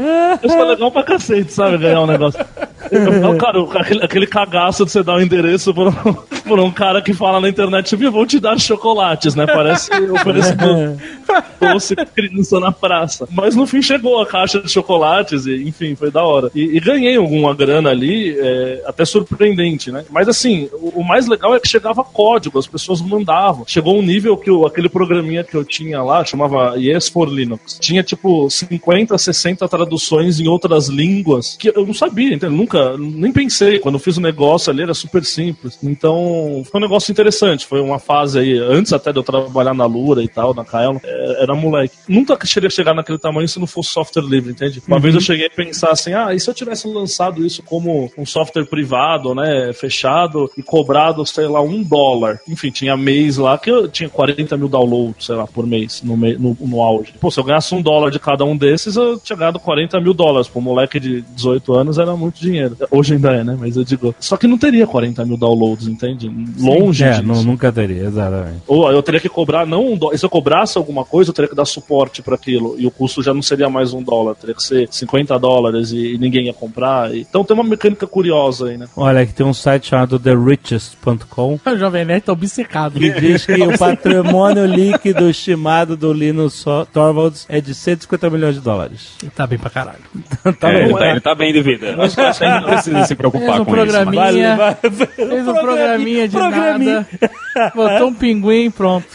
[0.42, 1.78] Isso foi legal pra cacete, sabe?
[1.78, 2.44] Ganhar um negócio.
[2.90, 5.92] Eu cara, o- aquele, aquele cagaço de você dar um endereço por um,
[6.46, 9.46] por um cara que fala na internet, viu, vou te dar chocolates, né?
[9.46, 10.98] Parece oferecendo
[11.60, 13.28] doce criança na praça.
[13.30, 16.50] Mas no fim chegou a caixa de chocolates, e enfim, foi da hora.
[16.54, 20.04] E, e ganhei alguma grana ali, é, até surpreendente, né?
[20.10, 23.64] Mas assim, o, o mais legal é que chegava código, as pessoas mandavam.
[23.66, 27.78] Chegou um nível que o- aquele programinha que eu tinha lá, chamava Yes for Linux,
[27.80, 32.50] tinha tipo 50, 60 traduções em outras línguas que eu não sabia, entendeu?
[32.56, 33.78] Nunca, nem pensei.
[33.78, 35.78] Quando eu fiz o negócio ali era super simples.
[35.82, 37.66] Então, foi um negócio interessante.
[37.66, 40.98] Foi uma fase aí, antes até de eu trabalhar na Lura e tal, na Kaelon,
[41.04, 41.94] é, era moleque.
[42.08, 44.82] Nunca cheguei chegar naquele tamanho se não fosse software livre, entende?
[44.86, 48.10] Uma vez eu cheguei a pensar assim, ah, e se eu tivesse lançado isso como
[48.16, 52.40] um software privado, né, fechado e cobrado, sei lá, um dólar.
[52.48, 56.16] Enfim, tinha mês lá que eu tinha 40 mil downloads, sei lá, por mês, no,
[56.16, 57.12] no, no auge.
[57.20, 60.12] Pô, se eu ganhasse um dólar de cada um desses, eu tinha ganhado 40 mil
[60.14, 60.50] dólares.
[60.54, 62.76] Um moleque de 18 anos era muito dinheiro.
[62.90, 63.56] Hoje ainda é, né?
[63.58, 64.14] Mas eu digo.
[64.20, 66.30] Só que não teria 40 mil downloads, entende?
[66.58, 67.22] Longe É, disso.
[67.22, 68.62] nu- nunca teria, exatamente.
[68.66, 70.18] Ou eu teria que cobrar, não um dólar.
[70.18, 72.74] Se eu cobrasse alguma coisa, eu teria que dar suporte para aquilo.
[72.78, 76.14] E o custo já não seria mais um dólar, teria que ser 50 dólares e,
[76.14, 77.14] e ninguém ia comprar.
[77.14, 78.86] E- Então tem uma mecânica curiosa aí, né?
[78.96, 82.98] Olha, aqui tem um site chamado TheRichest.com O Jovem Nerd tá obcecado.
[82.98, 88.60] que diz que o patrimônio líquido estimado do Linus Torvalds é de 150 milhões de
[88.60, 89.12] dólares.
[89.34, 89.98] Tá bem pra caralho.
[90.58, 91.94] Tá É, bom, ele, tá, ele tá bem de vida.
[92.02, 93.84] Acho que a gente não precisa se preocupar Fez um com isso.
[93.84, 94.56] mas- programinha.
[94.56, 95.06] Vale, vale.
[95.14, 96.94] Fez um programinha de Programinha.
[97.20, 97.30] nada.
[97.74, 99.06] Botou um pinguim e pronto.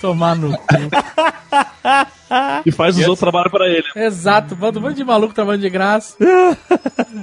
[0.00, 0.64] Tomar no cu.
[2.64, 3.84] E faz os outros trabalhos para ele.
[3.94, 6.16] Exato, bando um monte de maluco trabalhando de graça.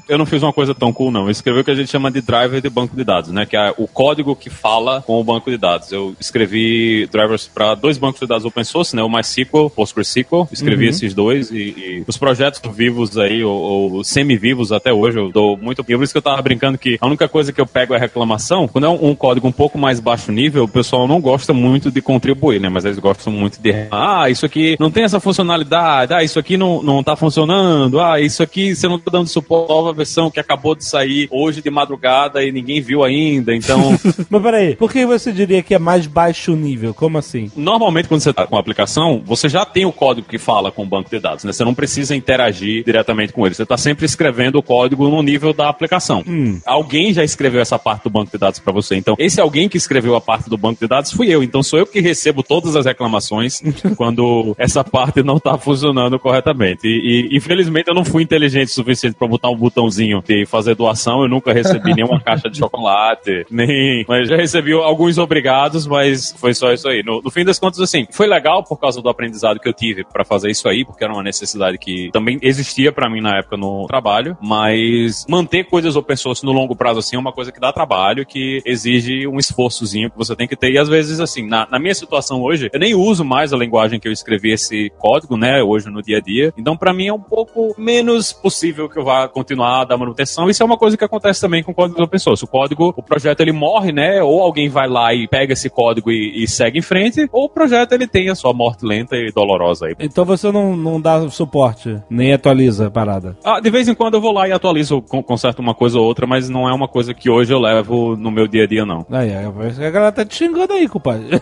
[0.08, 1.26] Eu não fiz uma coisa tão cool, não.
[1.26, 3.46] Eu escrevi o que a gente chama de driver de banco de dados, né?
[3.46, 5.92] Que é o código que fala com o banco de dados.
[5.92, 9.04] Eu escrevi drivers para dois bancos de dados open source, né?
[9.04, 10.48] O MySQL, PostgreSQL.
[10.52, 13.60] Escrevi esses dois e, e os projetos vivos aí, ou,
[13.94, 15.82] ou semi-vivos até hoje, eu dou muito.
[15.82, 17.98] E por isso que eu tava brincando que a única coisa que eu pego é
[17.98, 18.68] reclamação.
[18.68, 21.92] Quando é um, um código um pouco mais baixo nível, o pessoal não gosta muito
[21.92, 22.70] de contribuir, né?
[22.70, 23.88] Mas eles gostam muito de.
[23.92, 26.14] Ah, isso aqui não tem essa funcionalidade.
[26.14, 28.00] Ah, isso aqui não, não tá funcionando.
[28.00, 31.28] Ah, isso aqui você não tá dando suporte à nova versão que acabou de sair
[31.32, 33.56] hoje de madrugada e ninguém viu ainda.
[33.56, 33.98] Então,
[34.30, 36.94] Mas peraí, por que você diria que é mais baixo nível?
[36.94, 37.52] Como assim?
[37.56, 40.84] normalmente quando você tá com a aplicação, você já tem o código que fala com
[40.84, 41.52] o banco de dados, né?
[41.52, 43.56] Você não precisa interagir diretamente com ele.
[43.56, 46.24] Você tá sempre escrevendo o código no nível da aplicação.
[46.66, 48.96] Alguém já escreveu essa parte do banco de dados para você.
[48.96, 51.42] Então, esse alguém que escreveu a parte do banco de dados fui eu.
[51.42, 53.62] Então, sou eu que recebo todas as reclamações
[53.98, 56.88] quando essa parte não tá funcionando corretamente.
[56.88, 60.76] E, e, infelizmente eu não fui inteligente o suficiente para botar um botãozinho de fazer
[60.76, 61.24] doação.
[61.24, 64.06] Eu nunca recebi nenhuma caixa de chocolate, nem.
[64.08, 67.02] Mas já recebi alguns obrigados, mas foi só isso aí.
[67.04, 70.04] No, no fim das contas, assim, foi legal por causa do aprendizado que eu tive
[70.04, 73.58] para fazer isso aí, porque era uma necessidade que também existia para mim na época
[73.58, 77.60] no trabalho, mas manter coisas open source no longo prazo assim é uma coisa que
[77.60, 80.72] dá trabalho, que exige um esforçozinho que você tem que ter.
[80.72, 84.00] E às vezes, assim, na, na minha situação hoje, eu nem uso mais a linguagem
[84.00, 86.54] que eu escrevi esse código, né, hoje no dia a dia.
[86.58, 90.50] Então, para mim, é um pouco menos possível que eu vá continuar a dar manutenção.
[90.50, 92.44] Isso é uma coisa que acontece também com o código open source.
[92.44, 96.12] O código, o projeto ele morre, né, ou alguém vai lá e pega esse código
[96.12, 99.32] e, e segue em frente, ou o projeto ele tem a sua morte lenta e
[99.32, 99.96] dolorosa aí.
[100.00, 103.38] Então você não, não dá suporte, nem atualiza a parada.
[103.44, 106.06] Ah, de vez em quando eu vou lá e atualizo, con- conserto uma coisa ou
[106.06, 108.86] outra, mas não é uma coisa que hoje eu levo no meu dia a dia,
[108.86, 109.06] não.
[109.12, 111.28] Aí, a galera tá te xingando aí, compadre.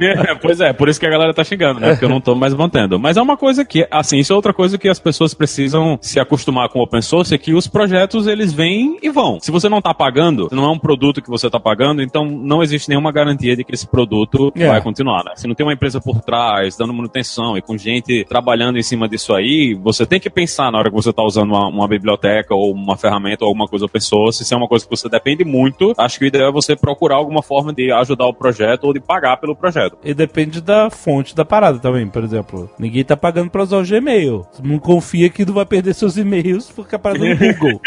[0.00, 1.90] É, pois é, por isso que a galera tá xingando, né?
[1.90, 2.98] Porque eu não tô mais mantendo.
[2.98, 6.18] Mas é uma coisa que, assim, isso é outra coisa que as pessoas precisam se
[6.18, 9.38] acostumar com o open source, é que os projetos, eles vêm e vão.
[9.40, 12.62] Se você não tá pagando, não é um produto que você tá pagando, então não
[12.62, 14.66] existe nenhuma garantia de que esse produto É.
[14.68, 15.32] vai continuar, né?
[15.36, 19.08] Se não tem uma empresa por trás, dando manutenção e com gente trabalhando em cima
[19.08, 22.54] disso aí, você tem que pensar na hora que você tá usando uma, uma biblioteca
[22.54, 25.44] ou uma ferramenta ou alguma coisa open source, se é uma coisa que você depende
[25.44, 28.92] muito, acho que o ideal é você procurar alguma forma de ajudar o projeto ou
[28.92, 29.98] de pagar pelo projeto.
[30.04, 32.70] E depende da fonte da parada também, por exemplo.
[32.78, 34.46] Ninguém tá pagando pra usar o Gmail.
[34.50, 37.80] Você não confia que não vai perder seus e-mails porque a parada é no Google.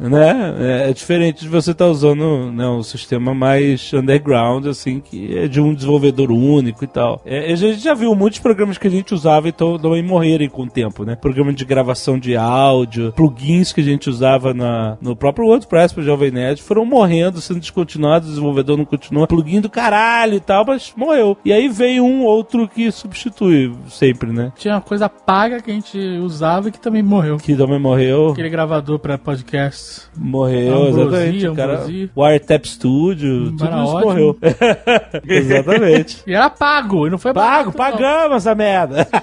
[0.00, 0.54] né?
[0.60, 5.48] É, é diferente de você estar usando né, um sistema mais underground, assim, que é
[5.48, 7.20] de um desenvolvedor único e tal.
[7.24, 10.62] É, a gente já viu muitos programas que a gente usava e também morrerem com
[10.62, 11.16] o tempo, né?
[11.16, 16.02] Programa de gravação de áudio, plugins que a gente usava na, no próprio WordPress pro
[16.02, 19.26] Jovem Nerd foram morrendo, sendo descontinuados, o desenvolvedor não continua.
[19.26, 21.36] Plugin do caralho e tal, mas morreu.
[21.44, 24.52] E aí veio um outro que substitui sempre, né?
[24.56, 27.36] Tinha uma coisa paga que a gente usava e que também morreu.
[27.38, 28.30] Que também morreu.
[28.30, 30.02] Aquele gravador pra podcast.
[30.16, 31.48] Morreu, Ambrosia, exatamente.
[31.48, 31.86] O cara.
[32.16, 34.12] Wiretap Studio, tudo Era isso ótimo.
[34.12, 34.38] morreu.
[35.26, 36.22] exatamente.
[36.26, 39.06] E era pago, e não foi Pago, barato, pagamos essa merda.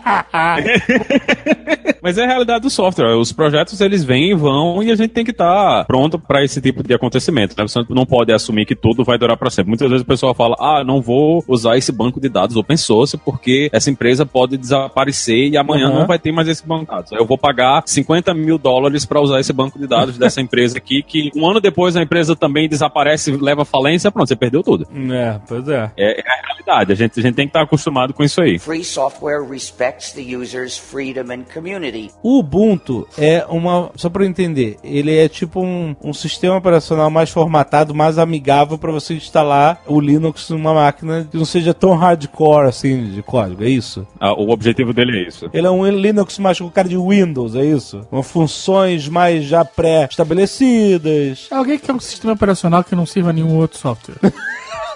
[2.02, 3.16] Mas é a realidade do software.
[3.16, 6.60] Os projetos eles vêm e vão e a gente tem que estar pronto para esse
[6.60, 7.56] tipo de acontecimento.
[7.58, 7.68] Né?
[7.68, 9.70] Você não pode assumir que tudo vai durar para sempre.
[9.70, 13.18] Muitas vezes o pessoal fala: ah, não vou usar esse banco de dados open source
[13.18, 16.00] porque essa empresa pode desaparecer e amanhã Uhum.
[16.00, 17.12] não vai ter mais esse banco de dados.
[17.12, 21.02] Eu vou pagar 50 mil dólares para usar esse banco de dados dessa empresa aqui,
[21.04, 24.88] que um ano depois a empresa também desaparece, leva falência, pronto, você perdeu tudo.
[25.12, 25.92] é, pois é.
[25.98, 26.92] É, é a realidade.
[26.92, 28.58] A gente, a gente tem que estar acostumado com isso aí.
[28.60, 32.12] Free software respects the user's freedom and community.
[32.24, 33.92] O Ubuntu é uma.
[33.96, 38.78] Só pra eu entender, ele é tipo um, um sistema operacional mais formatado, mais amigável
[38.78, 43.64] pra você instalar o Linux numa máquina que não seja tão hardcore assim de código,
[43.64, 44.08] é isso?
[44.20, 45.50] Ah, o objetivo dele é isso.
[45.54, 48.02] Ele é um Linux mais com cara de Windows, é isso?
[48.10, 51.48] Com funções mais já pré-estabelecidas.
[51.52, 54.16] É Alguém que quer um sistema operacional que não sirva a nenhum outro software.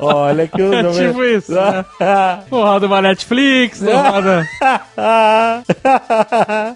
[0.00, 1.84] Olha que eu não tipo isso, né?
[2.50, 4.46] Não roda uma Netflix, não roda...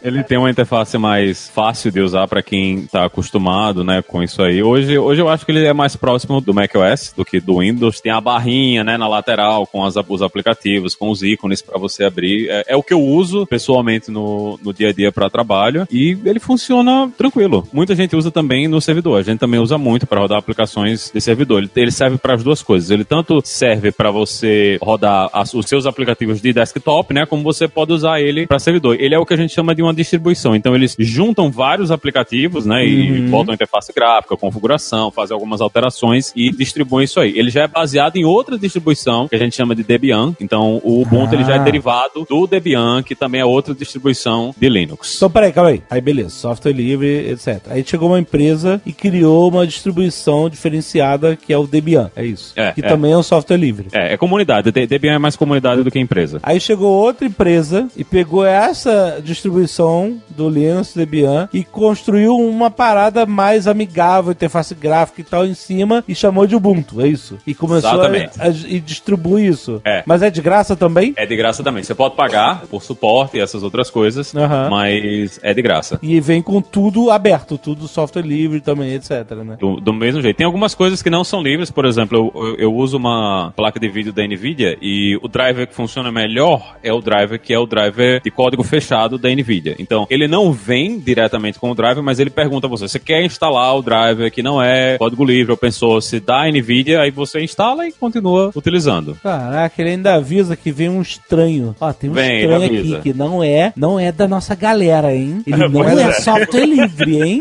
[0.02, 4.42] Ele tem uma interface mais fácil de usar para quem tá acostumado, né, com isso
[4.42, 4.62] aí.
[4.62, 8.00] Hoje, hoje eu acho que ele é mais próximo do macOS do que do Windows.
[8.00, 12.04] Tem a barrinha, né, na lateral com as, os aplicativos, com os ícones para você
[12.04, 12.48] abrir.
[12.48, 16.16] É, é o que eu uso pessoalmente no, no dia a dia para trabalho e
[16.24, 17.66] ele funciona tranquilo.
[17.72, 19.18] Muita gente usa também no servidor.
[19.18, 21.62] A gente também usa muito para rodar aplicações de servidor.
[21.62, 22.90] Ele, ele serve para as duas coisas.
[22.90, 27.68] Ele tanto serve para você rodar as- os seus aplicativos de desktop, né, como você
[27.68, 28.96] pode usar ele para servidor.
[28.98, 30.56] Ele é o que a gente chama de uma distribuição.
[30.56, 36.50] Então eles juntam vários aplicativos, né, e botam interface gráfica, configuração, fazem algumas alterações e
[36.50, 37.32] distribuem isso aí.
[37.38, 40.34] Ele já é baseado em outra distribuição que a gente chama de Debian.
[40.40, 41.62] Então o Ubuntu ele já é Ah.
[41.62, 45.16] derivado do Debian, que também é outra distribuição de Linux.
[45.16, 45.82] Então, peraí, calma aí.
[45.88, 47.60] Aí, beleza, software livre, etc.
[47.70, 52.52] Aí chegou uma empresa e criou uma distribuição diferenciada que é o Debian, é isso?
[52.56, 52.88] É, que é.
[52.88, 53.88] também é um software livre.
[53.92, 54.70] É, é comunidade.
[54.70, 56.40] De- Debian é mais comunidade do que empresa.
[56.42, 63.26] Aí chegou outra empresa e pegou essa distribuição do Linux Debian e construiu uma parada
[63.26, 67.38] mais amigável, interface gráfica e tal em cima e chamou de Ubuntu, é isso?
[67.46, 68.40] E começou a, Exatamente.
[68.40, 69.80] a- e distribui isso.
[69.84, 70.02] É.
[70.06, 71.12] Mas é de graça também?
[71.16, 71.82] É de graça também.
[71.82, 74.68] Você pode pagar por suporte e essas outras coisas, Aham.
[74.70, 75.98] mas é de graça.
[76.02, 79.10] E vem com tudo aberto, tudo software livre também, etc,
[79.44, 79.56] né?
[79.60, 80.36] Do, do mesmo jeito.
[80.36, 83.78] Tem algumas coisas que não são livres, por exemplo, eu, eu- eu uso uma placa
[83.78, 87.58] de vídeo da Nvidia e o driver que funciona melhor é o driver que é
[87.58, 89.76] o driver de código fechado da Nvidia.
[89.78, 93.24] Então, ele não vem diretamente com o driver, mas ele pergunta a você, você quer
[93.24, 97.86] instalar o driver que não é código livre, open source da Nvidia, aí você instala
[97.86, 99.16] e continua utilizando.
[99.22, 101.74] Caraca, ele ainda avisa que vem um estranho.
[101.80, 105.42] Ó, tem um Vem, estranho aqui que não é, não é da nossa galera, hein?
[105.46, 106.12] Ele não é, é.
[106.12, 107.40] software livre, hein?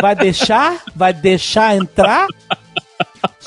[0.00, 0.82] Vai deixar?
[0.94, 2.26] Vai deixar entrar?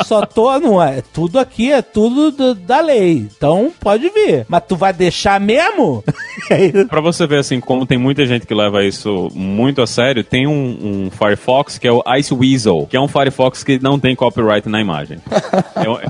[0.04, 1.02] Só tô, não é?
[1.14, 3.28] Tudo aqui é tudo do- da lei.
[3.38, 4.46] Então pode vir.
[4.48, 6.04] Mas tu vai deixar mesmo?
[6.90, 10.46] Pra você ver assim, como tem muita gente que leva isso muito a sério, tem
[10.48, 14.16] um, um Firefox que é o Ice Weasel, que é um Firefox que não tem
[14.16, 15.18] copyright na imagem.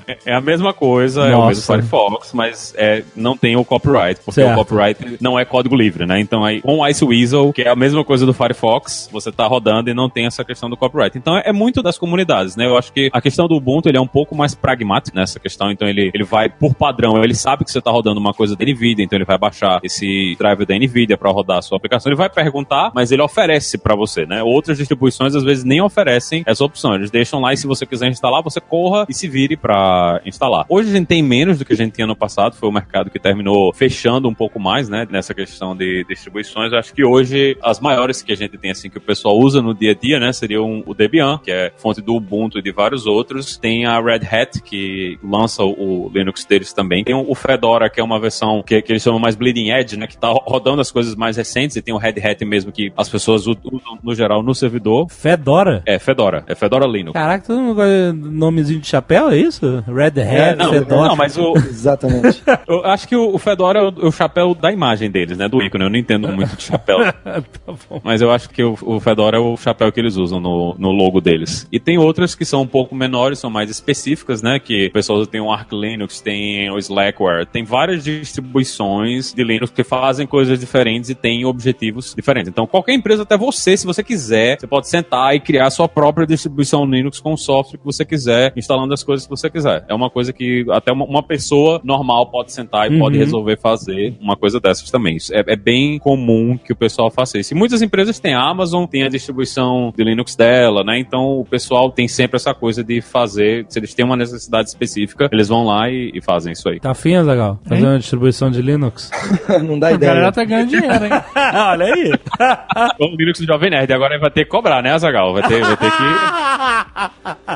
[0.07, 1.47] é, é- é a mesma coisa, é o Nossa.
[1.49, 4.53] mesmo Firefox, mas é, não tem o copyright, porque Certo.
[4.53, 6.19] o copyright não é código livre, né?
[6.19, 9.45] Então aí, com o Ice Weasel, que é a mesma coisa do Firefox, você tá
[9.45, 11.17] rodando e não tem essa questão do copyright.
[11.17, 12.65] Então é, é muito das comunidades, né?
[12.65, 15.71] Eu acho que a questão do Ubuntu, ele é um pouco mais pragmático nessa questão,
[15.71, 18.65] então ele, ele vai por padrão, ele sabe que você tá rodando uma coisa da
[18.65, 22.17] NVIDIA, então ele vai baixar esse driver da NVIDIA para rodar a sua aplicação, ele
[22.17, 24.43] vai perguntar, mas ele oferece para você, né?
[24.43, 28.07] Outras distribuições às vezes nem oferecem essa opção, eles deixam lá e se você quiser
[28.07, 30.65] instalar, você corra e se vire para instalar.
[30.69, 33.09] Hoje a gente tem menos do que a gente tinha no passado, foi o mercado
[33.09, 36.71] que terminou fechando um pouco mais, né, nessa questão de distribuições.
[36.71, 39.61] Eu acho que hoje as maiores que a gente tem assim que o pessoal usa
[39.61, 42.71] no dia a dia, né, seriam o Debian, que é fonte do Ubuntu e de
[42.71, 43.44] vários outros.
[43.57, 47.03] Tem a Red Hat que lança o Linux deles também.
[47.03, 50.07] Tem o Fedora, que é uma versão que, que eles chamam mais Bleeding Edge, né,
[50.07, 53.09] que tá rodando as coisas mais recentes e tem o Red Hat mesmo que as
[53.09, 55.07] pessoas usam no geral no servidor.
[55.09, 55.83] Fedora?
[55.85, 57.13] É Fedora, é Fedora Linux.
[57.13, 59.83] Caraca, todo mundo gosta de nomezinho de chapéu, é isso?
[59.87, 61.07] Red Hat, É, não, Fedora.
[61.09, 62.41] não, mas o, Exatamente.
[62.67, 65.47] eu acho que o, o Fedora é o, o chapéu da imagem deles, né?
[65.47, 65.83] Do ícone.
[65.83, 66.97] Eu não entendo muito de chapéu.
[67.25, 67.41] Tá
[67.89, 67.99] bom.
[68.03, 70.91] Mas eu acho que o, o Fedora é o chapéu que eles usam no, no
[70.91, 71.67] logo deles.
[71.71, 74.59] E tem outras que são um pouco menores, são mais específicas, né?
[74.59, 79.71] Que o pessoal tem o Arch Linux, tem o Slackware, tem várias distribuições de Linux
[79.71, 82.49] que fazem coisas diferentes e têm objetivos diferentes.
[82.49, 86.25] Então, qualquer empresa, até você, se você quiser, você pode sentar e criar sua própria
[86.27, 89.85] distribuição Linux com o software que você quiser, instalando as coisas que você quiser.
[89.87, 93.23] É uma coisa que até uma, uma pessoa normal pode sentar e pode Uhum.
[93.23, 95.15] resolver fazer uma coisa dessas também.
[95.15, 97.53] Isso é, é bem comum que o pessoal faça isso.
[97.53, 100.99] E muitas empresas têm a Amazon, tem a distribuição de Linux dela, né?
[100.99, 105.29] Então o pessoal tem sempre essa coisa de fazer, se eles têm uma necessidade específica,
[105.31, 106.79] eles vão lá e, e fazem isso aí.
[106.79, 107.59] Tá afim, Azaghal?
[107.67, 109.09] Fazer uma distribuição de Linux?
[109.63, 110.31] Não dá A galera ideia.
[110.31, 111.11] tá ganhando dinheiro, hein?
[111.53, 112.11] Olha aí.
[112.99, 115.33] O Linux do Jovem Nerd agora vai ter que cobrar, né, Azagal?
[115.33, 116.03] Vai ter, vai ter que.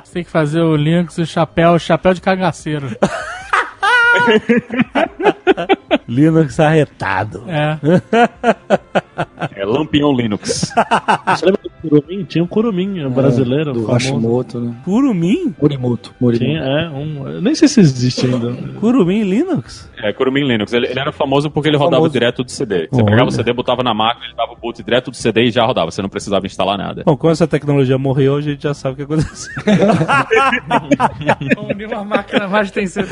[0.05, 2.87] Você tem que fazer o Linux, o chapéu, o chapéu de cagaceiro.
[6.07, 7.43] Linux arretado.
[7.47, 7.79] É.
[9.55, 10.71] É Lampião Linux.
[11.27, 12.23] Você lembra do Curumim?
[12.23, 13.85] Tinha um Curumim brasileiro, Do.
[13.85, 14.75] Hashimoto, né?
[14.83, 15.53] Curumim?
[15.61, 16.13] Morimoto.
[16.33, 17.27] Tinha, é, um.
[17.27, 18.53] eu Nem sei se existe ainda.
[18.79, 19.89] Curumim Linux?
[19.97, 20.73] É, Kurumin Linux.
[20.73, 22.13] Ele, ele era famoso porque ele rodava Famoso.
[22.13, 22.87] direto do CD.
[22.89, 23.11] Você Olha.
[23.11, 25.65] pegava o CD, botava na máquina, ele dava o boot direto do CD e já
[25.65, 25.91] rodava.
[25.91, 27.03] Você não precisava instalar nada.
[27.05, 29.53] Bom, como essa tecnologia morreu, a gente já sabe o que aconteceu.
[31.69, 33.07] Unir uma máquina mais tem CD.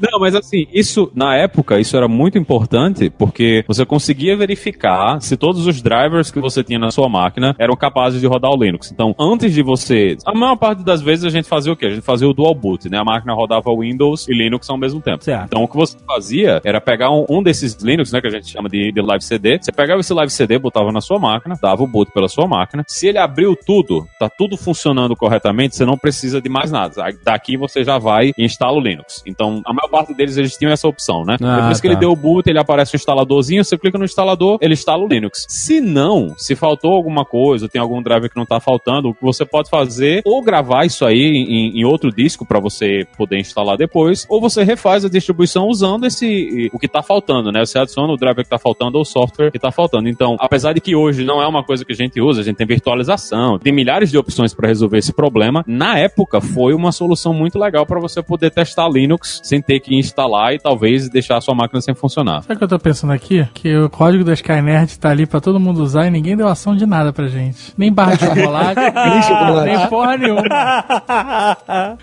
[0.00, 5.36] Não, mas assim, isso, na época, isso era muito importante porque você conseguia verificar se
[5.36, 8.90] todos os drivers que você tinha na sua máquina eram capazes de rodar o Linux.
[8.90, 10.16] Então, antes de você.
[10.24, 11.86] A maior parte das vezes a gente fazia o quê?
[11.86, 12.98] A gente fazia o dual boot, né?
[12.98, 15.24] A máquina rodava Windows e Linux ao mesmo tempo.
[15.24, 15.46] Certo.
[15.46, 18.20] Então, o que você fazia era pegar um, um desses Linux, né?
[18.20, 19.58] Que a gente chama de, de Live CD.
[19.60, 22.84] Você pegava esse Live CD, botava na sua máquina, dava o boot pela sua máquina.
[22.86, 26.94] Se ele abriu tudo, tá tudo funcionando corretamente, você não precisa de mais nada.
[27.24, 29.22] Daqui você já vai e instala o Linux.
[29.26, 31.36] Então, a maior parte deles eles tinham essa opção, né?
[31.42, 31.92] Ah, Depois que tá.
[31.92, 35.08] ele deu o boot, ele aparece o instaladorzinho, você clica no instalador, ele instala o
[35.08, 35.46] Linux.
[35.48, 39.22] Se não, se faltou alguma coisa, tem algum driver que não tá faltando, o que
[39.22, 43.76] você pode fazer ou gravar isso aí em, em outro disco para você poder instalar
[43.76, 47.64] depois, ou você refaz a distribuição usando esse o que tá faltando, né?
[47.64, 50.08] Você adiciona o driver que tá faltando ou o software que tá faltando.
[50.08, 52.56] Então, apesar de que hoje não é uma coisa que a gente usa, a gente
[52.56, 55.64] tem virtualização, tem milhares de opções para resolver esse problema.
[55.66, 59.94] Na época foi uma solução muito legal para você poder testar Linux sem ter que
[59.96, 62.42] instalar e talvez deixar a sua máquina sem funcionar.
[62.42, 63.46] Sabe o que eu tô pensando aqui?
[63.54, 66.76] Que o código da Skynerd tá ali pra todo mundo usar e ninguém deu ação
[66.76, 67.72] de nada pra gente.
[67.76, 68.80] Nem barra de chocolate,
[69.66, 70.42] Nem porra nenhuma.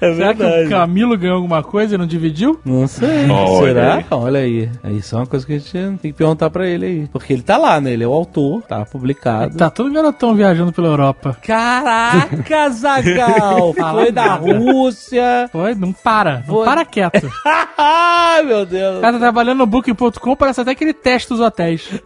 [0.01, 2.59] É Será que o Camilo ganhou alguma coisa e não dividiu?
[2.65, 3.29] Não sei.
[3.29, 3.95] Olha Será?
[3.95, 4.05] aí.
[4.11, 4.69] Olha aí.
[4.91, 7.07] Isso é uma coisa que a gente tem que perguntar pra ele aí.
[7.11, 7.91] Porque ele tá lá, né?
[7.91, 9.55] Ele é o autor, tá publicado.
[9.57, 11.37] Tá todo garotão viajando pela Europa.
[11.41, 13.73] Caraca, Zagal!
[13.73, 15.49] Foi da Rússia.
[15.51, 16.65] Foi, não para, não Foi.
[16.65, 17.29] para quieto.
[17.77, 18.97] Ai, meu Deus.
[18.97, 21.87] O cara tá trabalhando no Booking.com, parece até que ele testa os hotéis.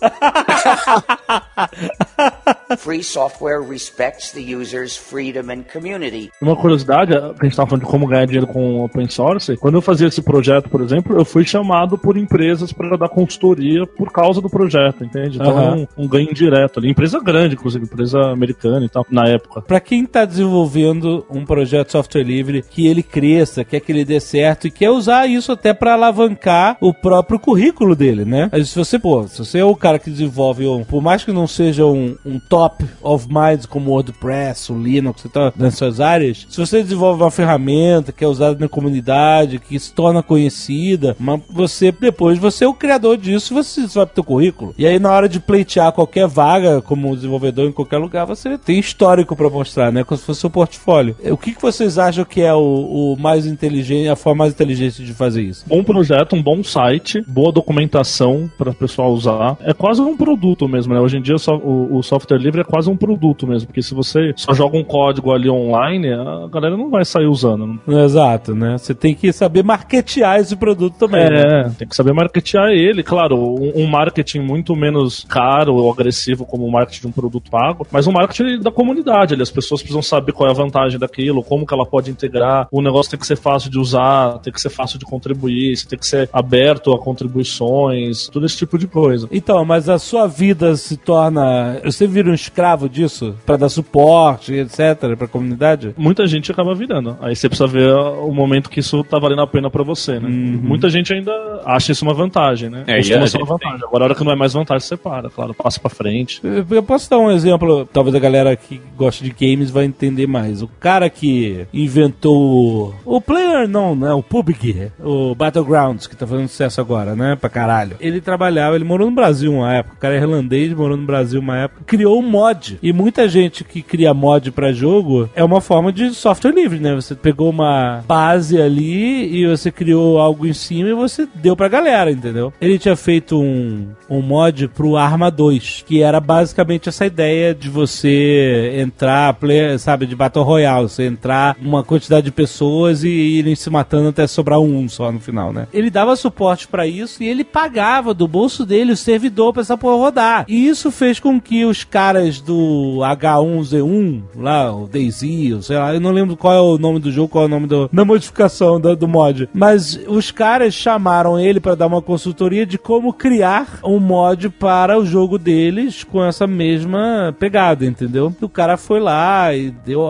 [2.77, 6.31] Free software respects the user's freedom and community.
[6.41, 9.57] Uma curiosidade, a gente estava falando de como ganhar dinheiro com open source.
[9.57, 13.85] Quando eu fazia esse projeto, por exemplo, eu fui chamado por empresas para dar consultoria
[13.85, 15.37] por causa do projeto, entende?
[15.37, 15.63] Então Aham.
[15.63, 16.89] é um, um ganho direto ali.
[16.89, 19.61] Empresa grande, inclusive, empresa americana e tal, na época.
[19.61, 24.05] Pra quem tá desenvolvendo um projeto de software livre, que ele cresça, quer que ele
[24.05, 28.49] dê certo e quer usar isso até pra alavancar o próprio currículo dele, né?
[28.51, 31.31] Mas se você, pô, se você é o cara que desenvolve um, por mais que
[31.31, 35.99] não seja um, um top of minds como o WordPress, o Linux, tá nas suas
[35.99, 41.15] áreas, se você desenvolve uma ferramenta que é usada na comunidade, que se torna conhecida,
[41.19, 44.73] mas você depois você é o criador disso, você vai teu currículo.
[44.77, 48.79] E aí na hora de pleitear qualquer vaga como desenvolvedor em qualquer lugar, você tem
[48.79, 50.03] histórico para mostrar, né?
[50.03, 51.15] Como se fosse seu portfólio.
[51.31, 55.03] O que, que vocês acham que é o, o mais inteligente, a forma mais inteligente
[55.03, 55.65] de fazer isso?
[55.67, 59.57] Bom projeto, um bom site, boa documentação para o pessoal usar.
[59.61, 60.99] É quase um produto mesmo, né?
[60.99, 63.93] Hoje em dia só, o, o, software livre é quase um produto mesmo, porque se
[63.93, 67.79] você só joga um código ali online, a galera não vai sair usando.
[67.87, 68.77] Exato, né?
[68.77, 71.23] Você tem que saber marketear esse produto também.
[71.23, 71.75] É, né?
[71.77, 73.03] tem que saber marketear ele.
[73.03, 77.49] Claro, um, um, marketing muito menos caro ou agressivo como o marketing de um produto
[77.49, 79.33] pago, mas um marketing da comunidade.
[79.33, 82.67] Ali, as pessoas precisam saber qual é a vantagem daquilo, como que ela pode integrar.
[82.71, 85.87] O negócio tem que ser fácil de usar, tem que ser fácil de contribuir, você
[85.87, 89.27] tem que ser aberto a contribuições, todo esse tipo de coisa.
[89.31, 91.79] Então, mas a sua vida se torna.
[91.83, 93.35] Você vira um escravo disso?
[93.45, 95.93] para dar suporte, etc., pra comunidade?
[95.97, 97.17] Muita gente acaba virando.
[97.21, 100.27] Aí você precisa ver o momento que isso tá valendo a pena para você, né?
[100.27, 100.59] Uhum.
[100.63, 101.31] Muita gente ainda
[101.65, 102.83] acha isso uma vantagem, né?
[102.87, 103.77] É, Costuma ser uma vantagem.
[103.79, 103.87] Tem.
[103.87, 106.41] Agora, a hora que não é mais vantagem, você para, claro, passa pra frente.
[106.69, 110.61] Eu posso dar um exemplo, talvez a galera que gosta de games vai entender mais.
[110.61, 114.13] O cara que inventou o Player, não, né?
[114.13, 117.35] O PUBG, o Battlegrounds, que tá fazendo sucesso agora, né?
[117.35, 117.97] Pra caralho.
[117.99, 121.39] Ele trabalhava, ele morou no Brasil uma época, o cara é irlandês, morou no Brasil
[121.39, 122.79] uma época, criou um mod.
[122.81, 126.95] E muita gente que cria mod para jogo é uma forma de software livre, né?
[126.95, 131.67] Você pegou uma base ali e você criou algo em cima e você deu pra
[131.67, 132.53] galera, entendeu?
[132.59, 137.69] Ele tinha feito um, um mod pro Arma 2, que era basicamente essa ideia de
[137.69, 143.55] você entrar, play, sabe, de Battle Royale, você entrar uma quantidade de pessoas e irem
[143.55, 145.67] se matando até sobrar um só no final, né?
[145.73, 149.77] Ele dava suporte para isso e ele pagava do bolso dele o servidor pra essa
[149.77, 150.45] porra rodar.
[150.49, 155.21] E isso fez com que os caras do H1Z1, lá, o DayZ,
[155.61, 157.67] sei lá, eu não lembro qual é o nome do jogo, qual é o nome
[157.67, 162.65] do, da modificação do, do mod, mas os caras chamaram ele para dar uma consultoria
[162.65, 168.33] de como criar um mod para o jogo deles com essa mesma pegada, entendeu?
[168.41, 170.07] O cara foi lá e deu,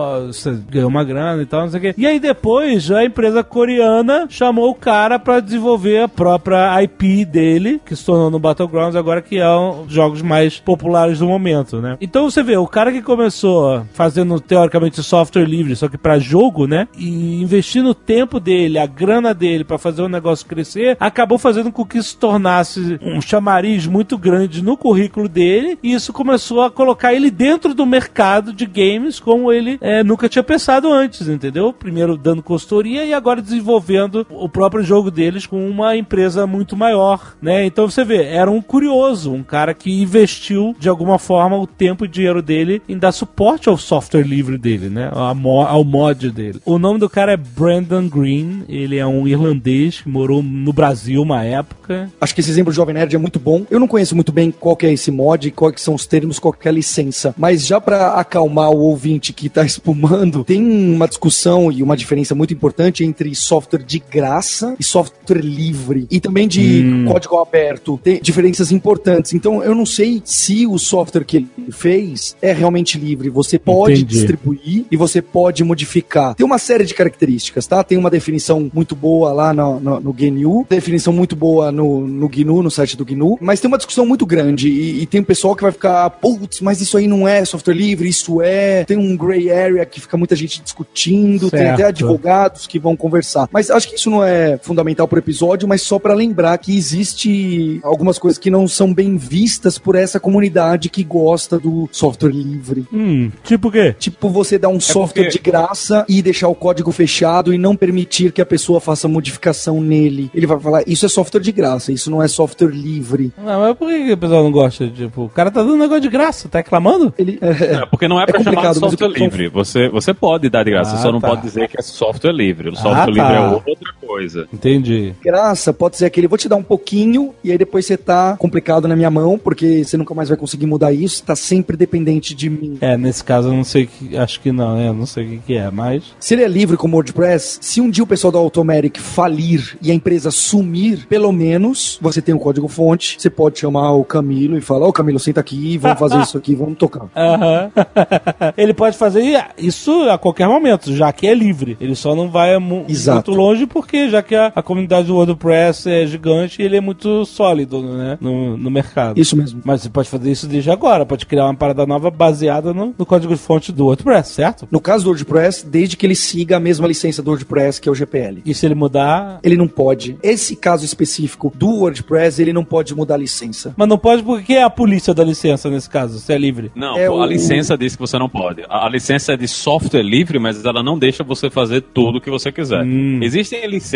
[0.68, 1.94] ganhou uma grana e tal, não sei o quê.
[1.96, 7.94] E aí depois a empresa coreana chamou cara para desenvolver a própria IP dele, que
[7.94, 11.96] se tornou no Battlegrounds agora, que é um dos jogos mais populares do momento, né?
[12.00, 16.66] Então você vê, o cara que começou fazendo teoricamente software livre, só que para jogo,
[16.66, 16.88] né?
[16.98, 21.70] E investindo o tempo dele, a grana dele para fazer o negócio crescer, acabou fazendo
[21.70, 26.70] com que isso tornasse um chamariz muito grande no currículo dele, e isso começou a
[26.70, 31.72] colocar ele dentro do mercado de games como ele é, nunca tinha pensado antes, entendeu?
[31.72, 37.34] Primeiro dando consultoria e agora desenvolvendo o próprio jogo deles com uma empresa muito maior,
[37.42, 37.66] né?
[37.66, 42.04] Então você vê, era um curioso, um cara que investiu de alguma forma o tempo
[42.04, 45.10] e dinheiro dele em dar suporte ao software livre dele, né?
[45.12, 46.60] Ao mod dele.
[46.64, 51.22] O nome do cara é Brandon Green, ele é um irlandês que morou no Brasil
[51.22, 52.10] uma época.
[52.20, 53.66] Acho que esse exemplo do Jovem Nerd é muito bom.
[53.70, 56.52] Eu não conheço muito bem qual que é esse mod, quais são os termos, qual
[56.52, 61.08] que é a licença, mas já para acalmar o ouvinte que tá espumando, tem uma
[61.08, 66.46] discussão e uma diferença muito importante entre software de graça e software livre e também
[66.48, 67.04] de hum.
[67.06, 67.98] código aberto.
[68.02, 69.32] Tem diferenças importantes.
[69.32, 73.28] Então eu não sei se o software que ele fez é realmente livre.
[73.30, 74.14] Você pode Entendi.
[74.14, 76.34] distribuir e você pode modificar.
[76.34, 77.82] Tem uma série de características, tá?
[77.82, 82.28] Tem uma definição muito boa lá no, no, no GNU, definição muito boa no, no
[82.28, 85.24] GNU, no site do GNU, mas tem uma discussão muito grande e, e tem um
[85.24, 88.84] pessoal que vai ficar, putz, mas isso aí não é software livre, isso é.
[88.84, 91.62] Tem um gray area que fica muita gente discutindo, certo.
[91.62, 93.48] tem até advogados que vão conversar.
[93.52, 97.80] Mas acho que isso não é fundamental pro episódio, mas só para lembrar que existe
[97.82, 102.86] algumas coisas que não são bem vistas por essa comunidade que gosta do software livre.
[102.92, 103.94] Hum, tipo o quê?
[103.98, 105.38] Tipo você dar um é software porque...
[105.38, 109.80] de graça e deixar o código fechado e não permitir que a pessoa faça modificação
[109.80, 110.30] nele.
[110.34, 113.32] Ele vai falar, isso é software de graça, isso não é software livre.
[113.36, 114.88] Não, mas por que o pessoal não gosta?
[114.88, 117.12] Tipo, o cara tá dando um negócio de graça, tá reclamando?
[117.18, 119.48] Ele, é, é, porque não é, é pra é chamar de software livre.
[119.48, 121.28] Você, você pode dar de graça, ah, só não tá.
[121.28, 122.70] pode dizer que é software livre.
[122.70, 123.34] O software ah, livre tá.
[123.34, 124.46] é outra coisa.
[124.52, 125.14] Entendi.
[125.22, 128.86] Graça pode ser aquele, vou te dar um pouquinho e aí depois você tá complicado
[128.86, 132.50] na minha mão, porque você nunca mais vai conseguir mudar isso, tá sempre dependente de
[132.50, 132.76] mim.
[132.80, 134.88] É, nesse caso eu não sei que, acho que não, né?
[134.88, 136.04] Eu não sei o que, que é, mas.
[136.20, 139.90] Se ele é livre como WordPress, se um dia o pessoal da Automatic falir e
[139.90, 144.58] a empresa sumir, pelo menos você tem um código fonte, você pode chamar o Camilo
[144.58, 147.02] e falar, ô oh, Camilo, senta aqui, vamos fazer isso aqui, vamos tocar.
[147.22, 147.70] Uhum.
[148.58, 151.76] ele pode fazer isso a qualquer momento, já que é livre.
[151.80, 153.30] Ele só não vai mu Exato.
[153.30, 156.80] muito longe porque já que a, a comunidade do WordPress é gigante e ele é
[156.80, 158.18] muito sólido, né?
[158.20, 159.18] No, no mercado.
[159.20, 159.60] Isso mesmo.
[159.64, 163.06] Mas você pode fazer isso desde agora, pode criar uma parada nova baseada no, no
[163.06, 164.68] código-fonte do WordPress, certo?
[164.70, 167.92] No caso do WordPress, desde que ele siga a mesma licença do WordPress, que é
[167.92, 168.42] o GPL.
[168.44, 169.40] E se ele mudar.
[169.42, 170.16] Ele não pode.
[170.22, 173.74] Esse caso específico do WordPress, ele não pode mudar a licença.
[173.76, 176.70] Mas não pode porque é a polícia da licença nesse caso, se é livre.
[176.74, 178.62] Não, É pô, o- a licença diz que você não pode.
[178.68, 182.20] A, a licença é de software livre, mas ela não deixa você fazer tudo o
[182.20, 182.84] que você quiser.
[183.22, 183.91] Existem licenças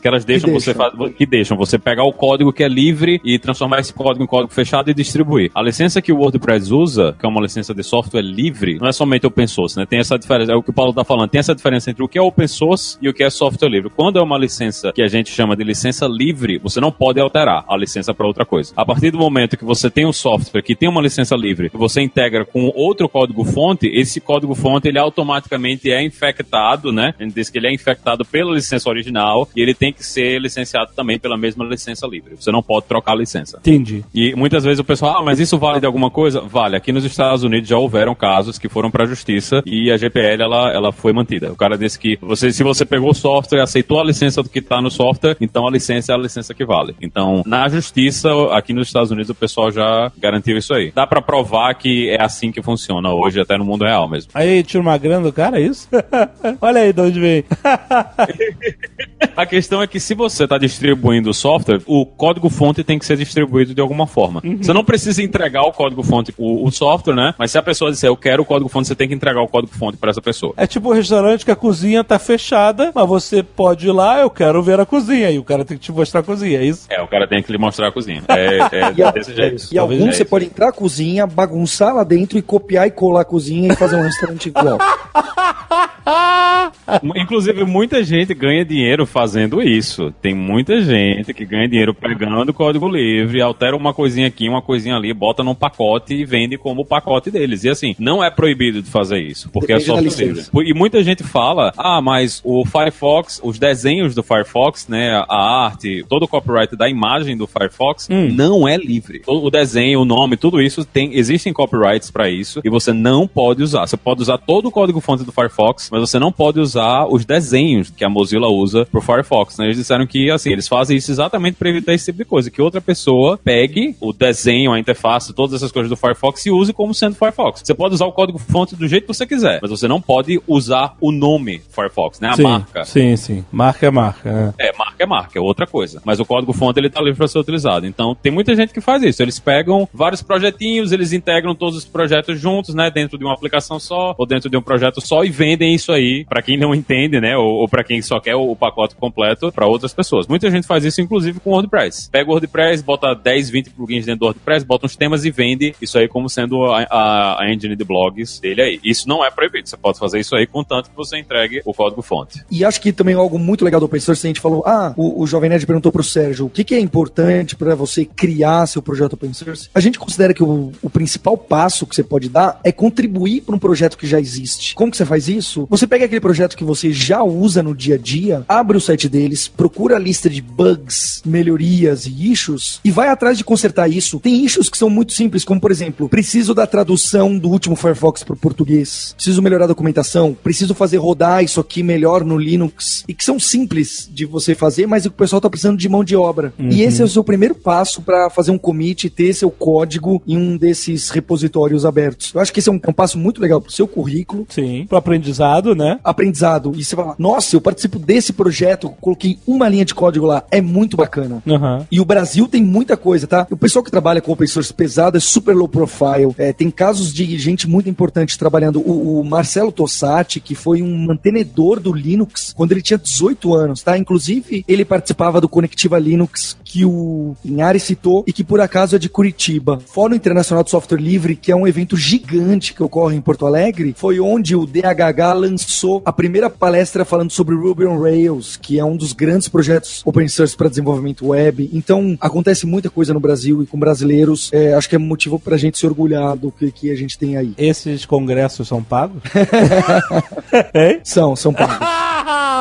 [0.00, 0.98] que elas deixam, você deixam.
[0.98, 4.26] fa- que deixam você pegar o código que é livre e transformar esse código em
[4.26, 5.50] código fechado e distribuir.
[5.54, 8.92] A licença que o WordPress usa, que é uma licença de software livre, não é
[8.92, 9.86] somente open source, né?
[9.86, 12.08] Tem essa diferença, é o que o Paulo tá falando, tem essa diferença entre o
[12.08, 13.90] que é open source e o que é software livre.
[13.90, 17.64] Quando é uma licença que a gente chama de licença livre, você não pode alterar
[17.68, 18.72] a licença para outra coisa.
[18.76, 21.76] A partir do momento que você tem um software que tem uma licença livre, que
[21.76, 27.14] você integra com outro código fonte, esse código fonte ele automaticamente é infectado, né?
[27.18, 29.23] A gente diz que ele é infectado pela licença original
[29.54, 32.36] e ele tem que ser licenciado também pela mesma licença livre.
[32.38, 33.58] Você não pode trocar a licença.
[33.58, 34.04] Entendi.
[34.14, 36.40] E muitas vezes o pessoal, ah, mas isso vale de alguma coisa?
[36.40, 36.76] Vale.
[36.76, 40.42] Aqui nos Estados Unidos já houveram casos que foram para a justiça e a GPL
[40.42, 41.52] ela, ela foi mantida.
[41.52, 44.48] O cara disse que você, se você pegou o software e aceitou a licença do
[44.48, 46.94] que está no software, então a licença é a licença que vale.
[47.00, 50.92] Então, na justiça, aqui nos Estados Unidos, o pessoal já garantiu isso aí.
[50.94, 54.30] Dá para provar que é assim que funciona hoje, até no mundo real mesmo.
[54.34, 55.88] Aí tira uma grana do cara, é isso?
[56.60, 57.44] Olha aí de onde vem.
[59.36, 63.16] A questão é que se você está distribuindo o software, o código-fonte tem que ser
[63.16, 64.40] distribuído de alguma forma.
[64.60, 67.34] Você não precisa entregar o código-fonte, o, o software, né?
[67.38, 69.96] Mas se a pessoa disser, eu quero o código-fonte, você tem que entregar o código-fonte
[69.96, 70.52] para essa pessoa.
[70.56, 74.30] É tipo um restaurante que a cozinha tá fechada, mas você pode ir lá, eu
[74.30, 75.30] quero ver a cozinha.
[75.30, 76.86] E o cara tem que te mostrar a cozinha, é isso?
[76.88, 78.22] É, o cara tem que lhe mostrar a cozinha.
[78.34, 79.64] É, é E, desse jeito.
[79.70, 80.30] e Talvez alguns é você isso.
[80.30, 83.96] pode entrar na cozinha, bagunçar lá dentro e copiar e colar a cozinha e fazer
[83.96, 84.78] um restaurante igual.
[87.16, 90.12] Inclusive, muita gente ganha dinheiro fazendo isso.
[90.20, 94.96] Tem muita gente que ganha dinheiro pegando código livre, altera uma coisinha aqui, uma coisinha
[94.96, 97.64] ali, bota num pacote e vende como o pacote deles.
[97.64, 100.70] E assim, não é proibido de fazer isso, porque Depende é software livre.
[100.70, 106.04] E muita gente fala, ah, mas o Firefox, os desenhos do Firefox, né, a arte,
[106.08, 109.22] todo o copyright da imagem do Firefox não é livre.
[109.26, 113.62] O desenho, o nome, tudo isso tem, existem copyrights para isso e você não pode
[113.62, 113.86] usar.
[113.86, 117.88] Você pode usar todo o código-fonte do Firefox, mas você não pode usar os desenhos
[117.88, 119.56] que a Mozilla usa pro Firefox.
[119.58, 119.66] Né?
[119.66, 122.60] Eles disseram que assim, eles fazem isso exatamente para evitar esse tipo de coisa, que
[122.60, 126.92] outra pessoa pegue o desenho, a interface, todas essas coisas do Firefox e use como
[126.92, 127.62] sendo Firefox.
[127.64, 130.96] Você pode usar o código-fonte do jeito que você quiser, mas você não pode usar
[131.00, 132.30] o nome Firefox, né?
[132.30, 132.84] A sim, marca.
[132.84, 133.44] Sim, sim.
[133.52, 134.54] Marca é marca.
[134.58, 136.02] É, marca é marca, é outra coisa.
[136.04, 137.86] Mas o código-fonte ele tá livre para ser utilizado.
[137.86, 139.22] Então, tem muita gente que faz isso.
[139.22, 143.78] Eles pegam vários projetinhos, eles integram todos os projetos juntos, né, dentro de uma aplicação
[143.78, 147.20] só ou dentro de um projeto só e vendem isso aí para quem não entende,
[147.20, 150.26] né, ou, ou para quem só quer o, pacote completo para outras pessoas.
[150.26, 152.08] Muita gente faz isso inclusive com WordPress.
[152.10, 155.74] Pega o WordPress, bota 10, 20 plugins dentro do WordPress, bota uns temas e vende
[155.80, 158.80] isso aí como sendo a, a, a engine de blogs dele aí.
[158.82, 159.68] Isso não é proibido.
[159.68, 162.44] Você pode fazer isso aí contanto que você entregue o código-fonte.
[162.50, 165.22] E acho que também algo muito legal do open source, a gente falou, ah, o,
[165.22, 168.82] o Jovem Nerd perguntou pro Sérgio, o que, que é importante para você criar seu
[168.82, 169.68] projeto open source?
[169.74, 173.54] A gente considera que o, o principal passo que você pode dar é contribuir para
[173.54, 174.74] um projeto que já existe.
[174.74, 175.66] Como que você faz isso?
[175.74, 179.08] Você pega aquele projeto que você já usa no dia a dia, abre o site
[179.08, 184.20] deles, procura a lista de bugs, melhorias e issues e vai atrás de consertar isso.
[184.20, 188.22] Tem issues que são muito simples, como por exemplo, preciso da tradução do último Firefox
[188.22, 193.02] para o português, preciso melhorar a documentação, preciso fazer rodar isso aqui melhor no Linux
[193.08, 196.14] e que são simples de você fazer, mas o pessoal tá precisando de mão de
[196.14, 196.54] obra.
[196.56, 200.22] E esse é o seu primeiro passo para fazer um commit e ter seu código
[200.24, 202.32] em um desses repositórios abertos.
[202.32, 204.86] Eu acho que esse é um, é um passo muito legal pro seu currículo, Sim.
[204.88, 206.00] Pro aprendizado, né?
[206.02, 206.72] aprendizado.
[206.76, 210.60] E você fala, nossa, eu participo desse projeto, coloquei uma linha de código lá, é
[210.60, 211.42] muito bacana.
[211.46, 211.86] Aham.
[211.90, 213.46] E o Brasil tem muita coisa, tá?
[213.50, 216.34] O pessoal que trabalha com open source pesado é super low profile.
[216.38, 218.80] É, tem casos de gente muito importante trabalhando.
[218.80, 223.82] O, o Marcelo Tossati, que foi um mantenedor do Linux quando ele tinha 18 anos,
[223.82, 223.96] tá?
[223.96, 228.98] Inclusive, ele participava do Conectiva Linux, que o Inari citou, e que por acaso é
[228.98, 229.78] de Curitiba.
[229.86, 233.94] Fórum Internacional de Software Livre, que é um evento gigante que ocorre em Porto Alegre,
[233.96, 238.84] foi onde o DHH lançou a primeira palestra falando sobre Ruby on Rails, que é
[238.84, 241.70] um dos grandes projetos open source para desenvolvimento web.
[241.72, 244.50] Então, acontece muita coisa no Brasil e com brasileiros.
[244.52, 247.36] É, acho que é motivo pra gente se orgulhar do que, que a gente tem
[247.36, 247.52] aí.
[247.58, 249.22] Esses congressos são pagos?
[250.74, 251.00] hein?
[251.04, 251.76] São, são pagos.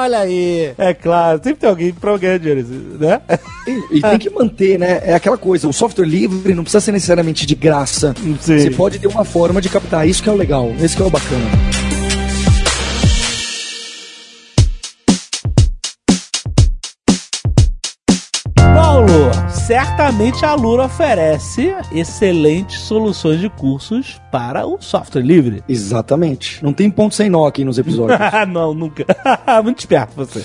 [0.03, 0.73] Olha aí.
[0.77, 2.67] É claro, sempre tem alguém pra ganhar dinheiro,
[2.99, 3.21] né?
[3.65, 5.01] E, e tem que manter, né?
[5.03, 8.13] É aquela coisa, o software livre não precisa ser necessariamente de graça.
[8.41, 8.59] Sim.
[8.59, 10.07] Você pode ter uma forma de captar.
[10.07, 11.92] Isso que é o legal, esse que é o bacana.
[19.65, 25.63] Certamente a Lura oferece excelentes soluções de cursos para o software livre.
[25.69, 26.61] Exatamente.
[26.61, 28.19] Não tem ponto sem nó aqui nos episódios.
[28.49, 29.05] não, nunca.
[29.63, 30.43] Muito esperto você.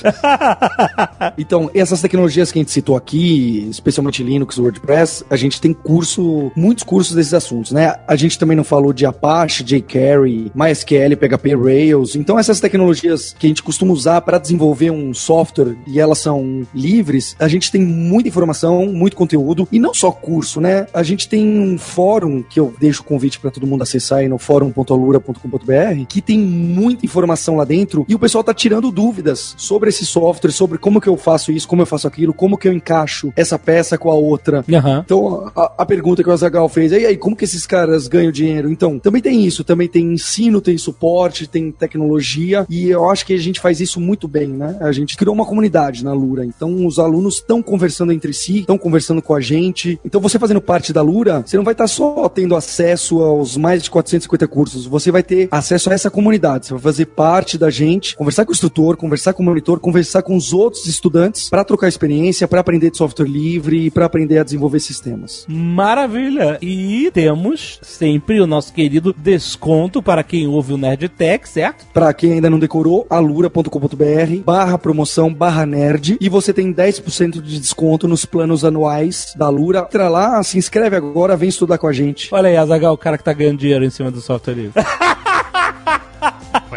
[1.36, 6.52] então, essas tecnologias que a gente citou aqui, especialmente Linux, WordPress, a gente tem curso,
[6.54, 7.96] muitos cursos desses assuntos, né?
[8.06, 12.14] A gente também não falou de Apache, jQuery, MySQL, PHP, Rails.
[12.14, 16.66] Então, essas tecnologias que a gente costuma usar para desenvolver um software e elas são
[16.74, 20.86] livres, a gente tem muita informação, muito conteúdo e não só curso, né?
[20.92, 24.28] A gente tem um fórum que eu deixo o convite para todo mundo acessar aí
[24.28, 29.88] no fórum.alura.com.br, que tem muita informação lá dentro e o pessoal tá tirando dúvidas sobre
[29.90, 32.72] esse software, sobre como que eu faço isso, como eu faço aquilo, como que eu
[32.72, 34.64] encaixo essa peça com a outra.
[34.68, 34.98] Uhum.
[34.98, 38.32] Então, a, a, pergunta que o Azagal fez, e aí, como que esses caras ganham
[38.32, 38.70] dinheiro?
[38.70, 43.34] Então, também tem isso, também tem ensino, tem suporte, tem tecnologia e eu acho que
[43.34, 44.76] a gente faz isso muito bem, né?
[44.80, 48.78] A gente criou uma comunidade na Lura, então os alunos estão conversando entre si, estão
[48.78, 49.98] conversando com a gente.
[50.04, 53.82] Então, você fazendo parte da Lura, você não vai estar só tendo acesso aos mais
[53.82, 57.70] de 450 cursos, você vai ter acesso a essa comunidade, você vai fazer parte da
[57.70, 61.64] gente, conversar com o instrutor, conversar com o monitor, conversar com os outros estudantes para
[61.64, 65.44] trocar experiência, para aprender de software livre e para aprender a desenvolver sistemas.
[65.48, 66.58] Maravilha!
[66.60, 71.86] E temos sempre o nosso querido desconto para quem ouve o Nerd Tech, certo?
[71.92, 77.60] Para quem ainda não decorou, alura.com.br barra promoção barra nerd e você tem 10% de
[77.60, 78.87] desconto nos planos anuais
[79.36, 79.80] da Lura.
[79.80, 82.28] Entra lá, se inscreve agora, vem estudar com a gente.
[82.32, 84.82] Olha aí, Azagal, o cara que tá ganhando dinheiro em cima do software livre.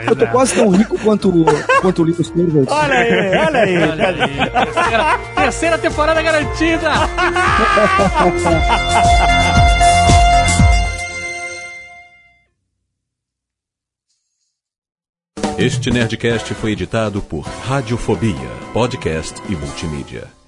[0.07, 0.27] eu tô é.
[0.27, 1.31] quase tão rico quanto,
[1.81, 2.71] quanto o Linus Torvalds.
[2.71, 3.77] Olha aí, olha aí.
[3.77, 4.49] Olha aí.
[4.51, 6.91] Terceira, terceira temporada garantida.
[15.61, 20.40] Este Nerdcast foi editado por Radiofobia, podcast e multimídia.